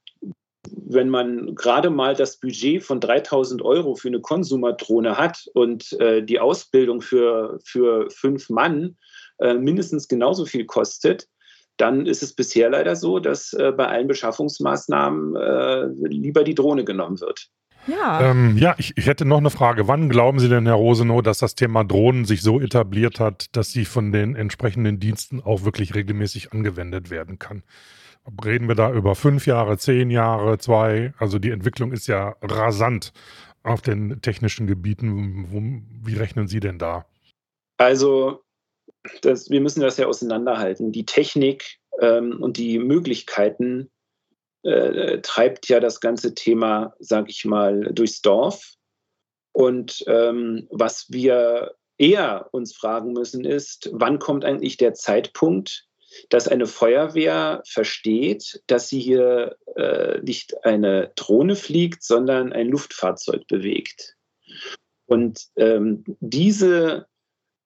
wenn 0.71 1.09
man 1.09 1.55
gerade 1.55 1.91
mal 1.91 2.15
das 2.15 2.39
Budget 2.39 2.83
von 2.83 3.01
3000 3.01 3.63
Euro 3.63 3.95
für 3.95 4.09
eine 4.09 4.21
Konsumadrohne 4.21 5.17
hat 5.17 5.49
und 5.55 5.93
äh, 6.01 6.23
die 6.23 6.41
Ausbildung 6.41 7.03
für, 7.03 7.59
für 7.65 8.11
fünf 8.11 8.51
Mann 8.51 8.97
äh, 9.39 9.55
mindestens 9.55 10.09
genauso 10.09 10.45
viel 10.45 10.67
kostet, 10.67 11.29
dann 11.77 12.07
ist 12.07 12.23
es 12.23 12.33
bisher 12.33 12.71
leider 12.71 12.97
so, 12.97 13.19
dass 13.19 13.53
äh, 13.53 13.73
bei 13.73 13.87
allen 13.87 14.09
Beschaffungsmaßnahmen 14.09 15.37
äh, 15.37 15.87
lieber 16.09 16.43
die 16.43 16.55
Drohne 16.55 16.85
genommen 16.85 17.21
wird. 17.21 17.49
Ja, 17.87 18.31
ähm, 18.31 18.57
ja 18.59 18.75
ich, 18.79 18.97
ich, 18.97 19.07
hätte 19.07 19.25
noch 19.25 19.39
eine 19.39 19.51
Frage. 19.51 19.89
Wann 19.89 20.09
glauben 20.09 20.39
Sie 20.39 20.49
denn, 20.49 20.67
Herr 20.67 20.75
Rosenow, 20.75 21.23
dass 21.23 21.39
das 21.39 21.55
Thema 21.55 21.85
Drohnen 21.85 22.25
sich 22.25 22.43
so 22.43 22.61
etabliert 22.61 23.21
hat, 23.21 23.57
dass 23.57 23.71
sie 23.71 23.85
von 23.85 24.13
den 24.13 24.35
entsprechenden 24.35 24.99
Diensten 24.99 25.41
auch 25.41 25.65
wirklich 25.65 25.95
regelmäßig 25.95 26.53
angewendet 26.53 27.11
werden 27.11 27.39
kann? 27.39 27.63
Reden 28.45 28.67
wir 28.67 28.75
da 28.75 28.93
über 28.93 29.15
fünf 29.15 29.47
Jahre, 29.47 29.79
zehn 29.79 30.11
Jahre, 30.11 30.59
zwei? 30.59 31.15
Also 31.19 31.39
die 31.39 31.51
Entwicklung 31.51 31.93
ist 31.93 32.09
ja 32.09 32.35
rasant 32.43 33.13
auf 33.63 33.83
den 33.83 34.21
technischen 34.21 34.67
Gebieten. 34.67 35.47
Wie 36.05 36.15
rechnen 36.15 36.49
Sie 36.49 36.61
denn 36.61 36.79
da? 36.79 37.07
Also 37.79 38.43
das, 39.23 39.51
wir 39.51 39.61
müssen 39.61 39.81
das 39.81 39.97
ja 39.97 40.07
auseinanderhalten. 40.07 40.91
Die 40.91 41.05
Technik 41.05 41.79
ähm, 42.01 42.43
und 42.43 42.57
die 42.57 42.79
Möglichkeiten 42.79 43.91
äh, 44.67 45.21
treibt 45.23 45.69
ja 45.69 45.81
das 45.81 46.01
ganze 46.01 46.35
Thema, 46.35 46.95
sage 46.99 47.31
ich 47.31 47.45
mal, 47.45 47.93
durchs 47.93 48.21
Dorf. 48.21 48.75
Und 49.53 50.05
ähm, 50.07 50.67
was 50.71 51.07
wir 51.11 51.75
eher 51.99 52.49
uns 52.53 52.75
fragen 52.77 53.13
müssen, 53.13 53.45
ist, 53.45 53.89
wann 53.93 54.19
kommt 54.19 54.45
eigentlich 54.45 54.77
der 54.77 54.95
Zeitpunkt, 54.95 55.87
dass 56.31 56.49
eine 56.49 56.67
Feuerwehr 56.67 57.63
versteht, 57.67 58.63
dass 58.67 58.89
sie 58.89 59.01
hier 59.01 59.57
äh, 59.77 60.21
nicht 60.21 60.65
eine 60.65 61.13
Drohne 61.17 61.57
fliegt, 61.57 62.03
sondern 62.03 62.53
ein 62.53 62.69
Luftfahrzeug 62.69 63.47
bewegt. 63.49 64.17
Und 65.07 65.47
ähm, 65.57 66.05
diese, 66.21 67.07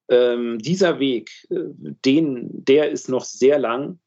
ähm, 0.09 0.59
dieser 0.59 1.01
Weg, 1.01 1.31
äh, 1.51 1.57
den, 2.05 2.49
der 2.65 2.91
ist 2.91 3.09
noch 3.09 3.25
sehr 3.25 3.59
lang. 3.59 3.99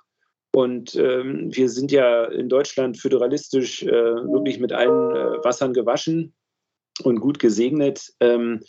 Und 0.56 0.96
ähm, 0.96 1.50
wir 1.52 1.68
sind 1.68 1.92
ja 1.92 2.26
in 2.26 2.48
Deutschland 2.48 2.98
föderalistisch 2.98 3.82
äh, 3.84 3.92
wirklich 3.92 4.60
mit 4.60 4.72
allen 4.72 5.16
äh, 5.16 5.44
Wassern 5.44 5.74
gewaschen 5.74 6.36
und 7.04 7.20
gut 7.20 7.40
gesegnet. 7.40 8.14
Ähm, 8.20 8.62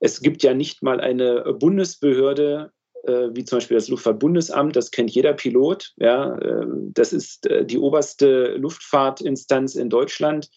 es 0.00 0.20
gibt 0.20 0.42
ja 0.42 0.52
nicht 0.52 0.82
mal 0.82 1.00
eine 1.00 1.54
Bundesbehörde, 1.58 2.72
äh, 3.04 3.28
wie 3.32 3.44
zum 3.44 3.58
Beispiel 3.58 3.76
das 3.76 3.88
Luftfahrtbundesamt, 3.88 4.74
das 4.74 4.90
kennt 4.90 5.10
jeder 5.10 5.32
Pilot. 5.32 5.92
Ja, 5.96 6.36
ähm, 6.40 6.90
das 6.94 7.12
ist 7.12 7.46
äh, 7.46 7.64
die 7.64 7.78
oberste 7.78 8.56
Luftfahrtinstanz 8.56 9.76
in 9.76 9.90
Deutschland. 9.90 10.50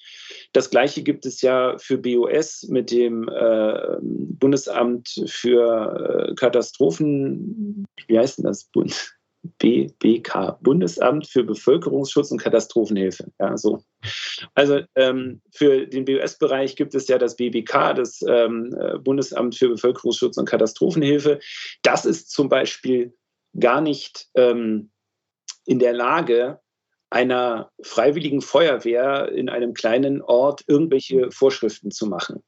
Das 0.51 0.71
gleiche 0.71 1.03
gibt 1.03 1.27
es 1.27 1.41
ja 1.41 1.77
für 1.77 1.99
BOS 1.99 2.67
mit 2.69 2.89
dem 2.89 3.29
äh, 3.29 3.97
Bundesamt 4.01 5.09
für 5.27 6.29
äh, 6.29 6.35
Katastrophen. 6.35 7.85
Wie 8.07 8.17
heißt 8.17 8.39
denn 8.39 8.45
das? 8.45 8.65
Bund? 8.65 9.20
BBK, 9.43 10.57
Bundesamt 10.61 11.27
für 11.27 11.43
Bevölkerungsschutz 11.43 12.31
und 12.31 12.41
Katastrophenhilfe. 12.41 13.31
Ja, 13.39 13.57
so. 13.57 13.83
Also 14.53 14.81
ähm, 14.95 15.41
für 15.53 15.87
den 15.87 16.05
BOS-Bereich 16.05 16.75
gibt 16.75 16.95
es 16.95 17.07
ja 17.07 17.17
das 17.17 17.35
BBK, 17.35 17.93
das 17.95 18.21
ähm, 18.27 18.75
Bundesamt 19.03 19.55
für 19.55 19.69
Bevölkerungsschutz 19.69 20.37
und 20.37 20.47
Katastrophenhilfe. 20.47 21.39
Das 21.81 22.05
ist 22.05 22.29
zum 22.31 22.49
Beispiel 22.49 23.13
gar 23.59 23.81
nicht 23.81 24.27
ähm, 24.35 24.91
in 25.65 25.79
der 25.79 25.93
Lage, 25.93 26.59
einer 27.09 27.69
freiwilligen 27.83 28.41
Feuerwehr 28.41 29.31
in 29.31 29.49
einem 29.49 29.73
kleinen 29.73 30.21
Ort 30.21 30.63
irgendwelche 30.67 31.29
Vorschriften 31.31 31.91
zu 31.91 32.07
machen. 32.07 32.41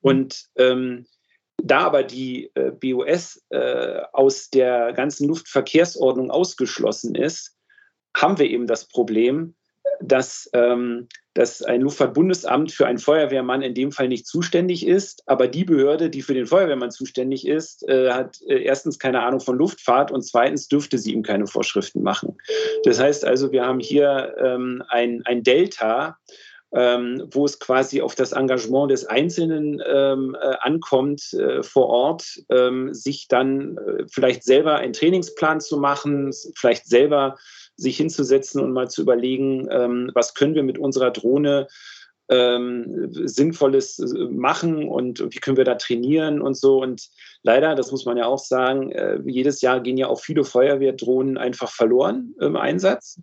Und 0.00 0.46
ähm, 0.56 1.06
da 1.62 1.80
aber 1.80 2.02
die 2.02 2.50
äh, 2.54 2.70
BOS 2.70 3.42
äh, 3.50 4.00
aus 4.12 4.50
der 4.50 4.92
ganzen 4.92 5.28
Luftverkehrsordnung 5.28 6.30
ausgeschlossen 6.30 7.14
ist, 7.14 7.56
haben 8.16 8.38
wir 8.38 8.48
eben 8.48 8.66
das 8.66 8.86
Problem, 8.88 9.54
dass, 10.00 10.48
ähm, 10.52 11.08
dass 11.34 11.62
ein 11.62 11.82
Luftfahrtbundesamt 11.82 12.72
für 12.72 12.86
einen 12.86 12.98
Feuerwehrmann 12.98 13.62
in 13.62 13.74
dem 13.74 13.92
Fall 13.92 14.08
nicht 14.08 14.26
zuständig 14.26 14.86
ist, 14.86 15.22
aber 15.26 15.48
die 15.48 15.64
Behörde, 15.64 16.10
die 16.10 16.22
für 16.22 16.34
den 16.34 16.46
Feuerwehrmann 16.46 16.90
zuständig 16.90 17.46
ist, 17.46 17.88
äh, 17.88 18.10
hat 18.10 18.40
äh, 18.46 18.62
erstens 18.62 18.98
keine 18.98 19.22
Ahnung 19.22 19.40
von 19.40 19.56
Luftfahrt 19.56 20.10
und 20.10 20.22
zweitens 20.22 20.68
dürfte 20.68 20.98
sie 20.98 21.12
ihm 21.12 21.22
keine 21.22 21.46
Vorschriften 21.46 22.02
machen. 22.02 22.36
Das 22.84 23.00
heißt 23.00 23.24
also, 23.24 23.52
wir 23.52 23.64
haben 23.64 23.80
hier 23.80 24.34
ähm, 24.42 24.82
ein, 24.88 25.22
ein 25.24 25.42
Delta, 25.42 26.18
ähm, 26.76 27.26
wo 27.30 27.46
es 27.46 27.58
quasi 27.58 28.02
auf 28.02 28.14
das 28.14 28.32
Engagement 28.32 28.90
des 28.90 29.06
Einzelnen 29.06 29.82
ähm, 29.86 30.36
äh, 30.38 30.56
ankommt, 30.60 31.32
äh, 31.32 31.62
vor 31.62 31.86
Ort, 31.88 32.42
ähm, 32.50 32.92
sich 32.92 33.28
dann 33.28 33.78
äh, 33.78 34.04
vielleicht 34.08 34.44
selber 34.44 34.76
einen 34.76 34.92
Trainingsplan 34.92 35.60
zu 35.60 35.78
machen, 35.78 36.32
vielleicht 36.54 36.86
selber 36.86 37.36
sich 37.76 37.96
hinzusetzen 37.96 38.60
und 38.60 38.72
mal 38.72 38.90
zu 38.90 39.00
überlegen, 39.00 39.66
ähm, 39.70 40.10
was 40.14 40.34
können 40.34 40.54
wir 40.54 40.62
mit 40.62 40.78
unserer 40.78 41.10
Drohne 41.10 41.66
ähm, 42.28 43.08
Sinnvolles 43.10 43.98
äh, 43.98 44.24
machen 44.26 44.86
und 44.86 45.24
wie 45.30 45.38
können 45.38 45.56
wir 45.56 45.64
da 45.64 45.76
trainieren 45.76 46.42
und 46.42 46.58
so. 46.58 46.82
Und 46.82 47.08
leider, 47.42 47.74
das 47.74 47.90
muss 47.90 48.04
man 48.04 48.18
ja 48.18 48.26
auch 48.26 48.38
sagen, 48.38 48.92
äh, 48.92 49.18
jedes 49.24 49.62
Jahr 49.62 49.80
gehen 49.80 49.96
ja 49.96 50.08
auch 50.08 50.20
viele 50.20 50.44
Feuerwehrdrohnen 50.44 51.38
einfach 51.38 51.70
verloren 51.70 52.34
im 52.38 52.56
Einsatz, 52.56 53.18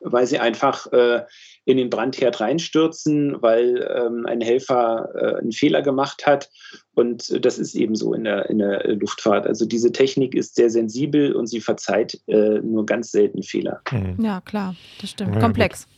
weil 0.00 0.26
sie 0.26 0.38
einfach 0.38 0.90
äh, 0.92 1.22
in 1.64 1.76
den 1.76 1.90
Brandherd 1.90 2.40
reinstürzen, 2.40 3.40
weil 3.40 3.88
ähm, 3.94 4.26
ein 4.26 4.40
Helfer 4.40 5.08
äh, 5.14 5.40
einen 5.40 5.52
Fehler 5.52 5.82
gemacht 5.82 6.26
hat. 6.26 6.48
Und 6.94 7.44
das 7.44 7.58
ist 7.58 7.74
eben 7.74 7.96
so 7.96 8.14
in 8.14 8.24
der, 8.24 8.48
in 8.50 8.58
der 8.58 8.94
Luftfahrt. 8.94 9.46
Also 9.46 9.66
diese 9.66 9.92
Technik 9.92 10.34
ist 10.34 10.54
sehr 10.54 10.70
sensibel 10.70 11.34
und 11.34 11.46
sie 11.46 11.60
verzeiht 11.60 12.20
äh, 12.26 12.60
nur 12.60 12.86
ganz 12.86 13.10
selten 13.10 13.42
Fehler. 13.42 13.80
Mhm. 13.90 14.24
Ja, 14.24 14.40
klar, 14.40 14.76
das 15.00 15.10
stimmt. 15.10 15.34
Ja, 15.34 15.40
Komplex. 15.40 15.86
Gut 15.86 15.96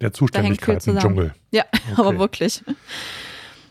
der 0.00 0.12
Zuständigkeit 0.12 0.86
im 0.86 0.98
Dschungel. 0.98 1.34
Ja, 1.50 1.64
okay. 1.72 1.94
aber 1.96 2.18
wirklich. 2.18 2.62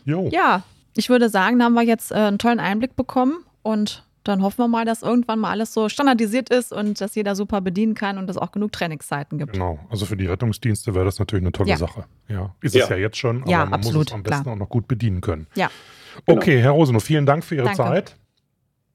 Jo. 0.04 0.28
Ja, 0.32 0.62
ich 0.96 1.08
würde 1.08 1.28
sagen, 1.28 1.58
da 1.58 1.66
haben 1.66 1.74
wir 1.74 1.82
jetzt 1.82 2.10
äh, 2.10 2.14
einen 2.14 2.38
tollen 2.38 2.60
Einblick 2.60 2.96
bekommen 2.96 3.44
und 3.62 4.02
dann 4.28 4.42
hoffen 4.42 4.58
wir 4.58 4.68
mal, 4.68 4.84
dass 4.84 5.02
irgendwann 5.02 5.38
mal 5.38 5.50
alles 5.50 5.72
so 5.72 5.88
standardisiert 5.88 6.50
ist 6.50 6.72
und 6.72 7.00
dass 7.00 7.14
jeder 7.14 7.34
super 7.34 7.60
bedienen 7.60 7.94
kann 7.94 8.18
und 8.18 8.28
es 8.28 8.36
auch 8.36 8.52
genug 8.52 8.72
Trainingszeiten 8.72 9.38
gibt. 9.38 9.52
Genau, 9.52 9.78
also 9.90 10.06
für 10.06 10.16
die 10.16 10.26
Rettungsdienste 10.26 10.94
wäre 10.94 11.04
das 11.04 11.18
natürlich 11.18 11.44
eine 11.44 11.52
tolle 11.52 11.70
ja. 11.70 11.76
Sache. 11.76 12.04
Ja, 12.28 12.54
ist 12.60 12.74
ja. 12.74 12.84
es 12.84 12.90
ja 12.90 12.96
jetzt 12.96 13.16
schon, 13.16 13.42
aber 13.42 13.50
ja, 13.50 13.64
man 13.64 13.74
absolut, 13.74 13.98
muss 13.98 14.06
es 14.08 14.12
am 14.12 14.22
besten 14.22 14.42
klar. 14.42 14.54
auch 14.54 14.58
noch 14.58 14.68
gut 14.68 14.88
bedienen 14.88 15.20
können. 15.20 15.46
Ja. 15.54 15.70
Okay, 16.26 16.56
genau. 16.56 16.62
Herr 16.64 16.70
Rosenow, 16.72 17.02
vielen 17.02 17.26
Dank 17.26 17.44
für 17.44 17.54
Ihre 17.54 17.64
Danke. 17.64 17.76
Zeit. 17.76 18.16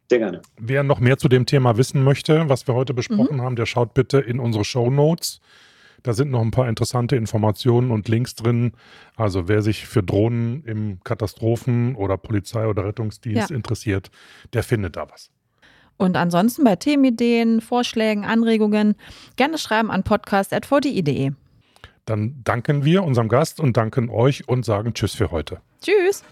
Sehr 0.10 0.20
gerne. 0.20 0.42
Wer 0.58 0.84
noch 0.84 1.00
mehr 1.00 1.18
zu 1.18 1.30
dem 1.30 1.46
Thema 1.46 1.78
wissen 1.78 2.04
möchte, 2.04 2.50
was 2.50 2.68
wir 2.68 2.76
heute 2.76 2.94
besprochen 2.94 3.38
mhm. 3.38 3.42
haben, 3.42 3.56
der 3.56 3.66
schaut 3.66 3.94
bitte 3.94 4.20
in 4.20 4.40
unsere 4.40 4.66
Show 4.66 4.90
Notes. 4.90 5.40
Da 6.04 6.14
sind 6.14 6.32
noch 6.32 6.42
ein 6.42 6.52
paar 6.52 6.68
interessante 6.68 7.16
Informationen 7.16 7.92
und 7.92 8.08
Links 8.08 8.36
drin. 8.36 8.74
Also 9.16 9.48
wer 9.48 9.62
sich 9.62 9.86
für 9.86 10.02
Drohnen 10.04 10.64
im 10.66 11.00
Katastrophen- 11.04 11.96
oder 11.96 12.18
Polizei- 12.18 12.68
oder 12.68 12.86
Rettungsdienst 12.86 13.50
Ja. 13.50 13.56
interessiert, 13.56 14.10
der 14.54 14.64
findet 14.64 14.96
da 14.96 15.10
was. 15.10 15.30
Und 15.98 16.18
ansonsten 16.18 16.64
bei 16.64 16.76
Themenideen, 16.76 17.62
Vorschlägen, 17.62 18.26
Anregungen 18.26 18.96
gerne 19.36 19.60
schreiben 19.60 19.92
an 19.92 20.02
podcast.vdi.de. 20.04 21.32
Dann 22.06 22.42
danken 22.44 22.84
wir 22.84 23.04
unserem 23.04 23.30
Gast 23.30 23.60
und 23.60 23.78
danken 23.78 24.10
euch 24.10 24.48
und 24.48 24.66
sagen 24.66 24.96
Tschüss 24.96 25.14
für 25.14 25.30
heute. 25.30 25.62
Tschüss! 25.82 26.24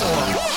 Technik 0.00 0.36
aufs 0.36 0.44
Ohr. 0.44 0.49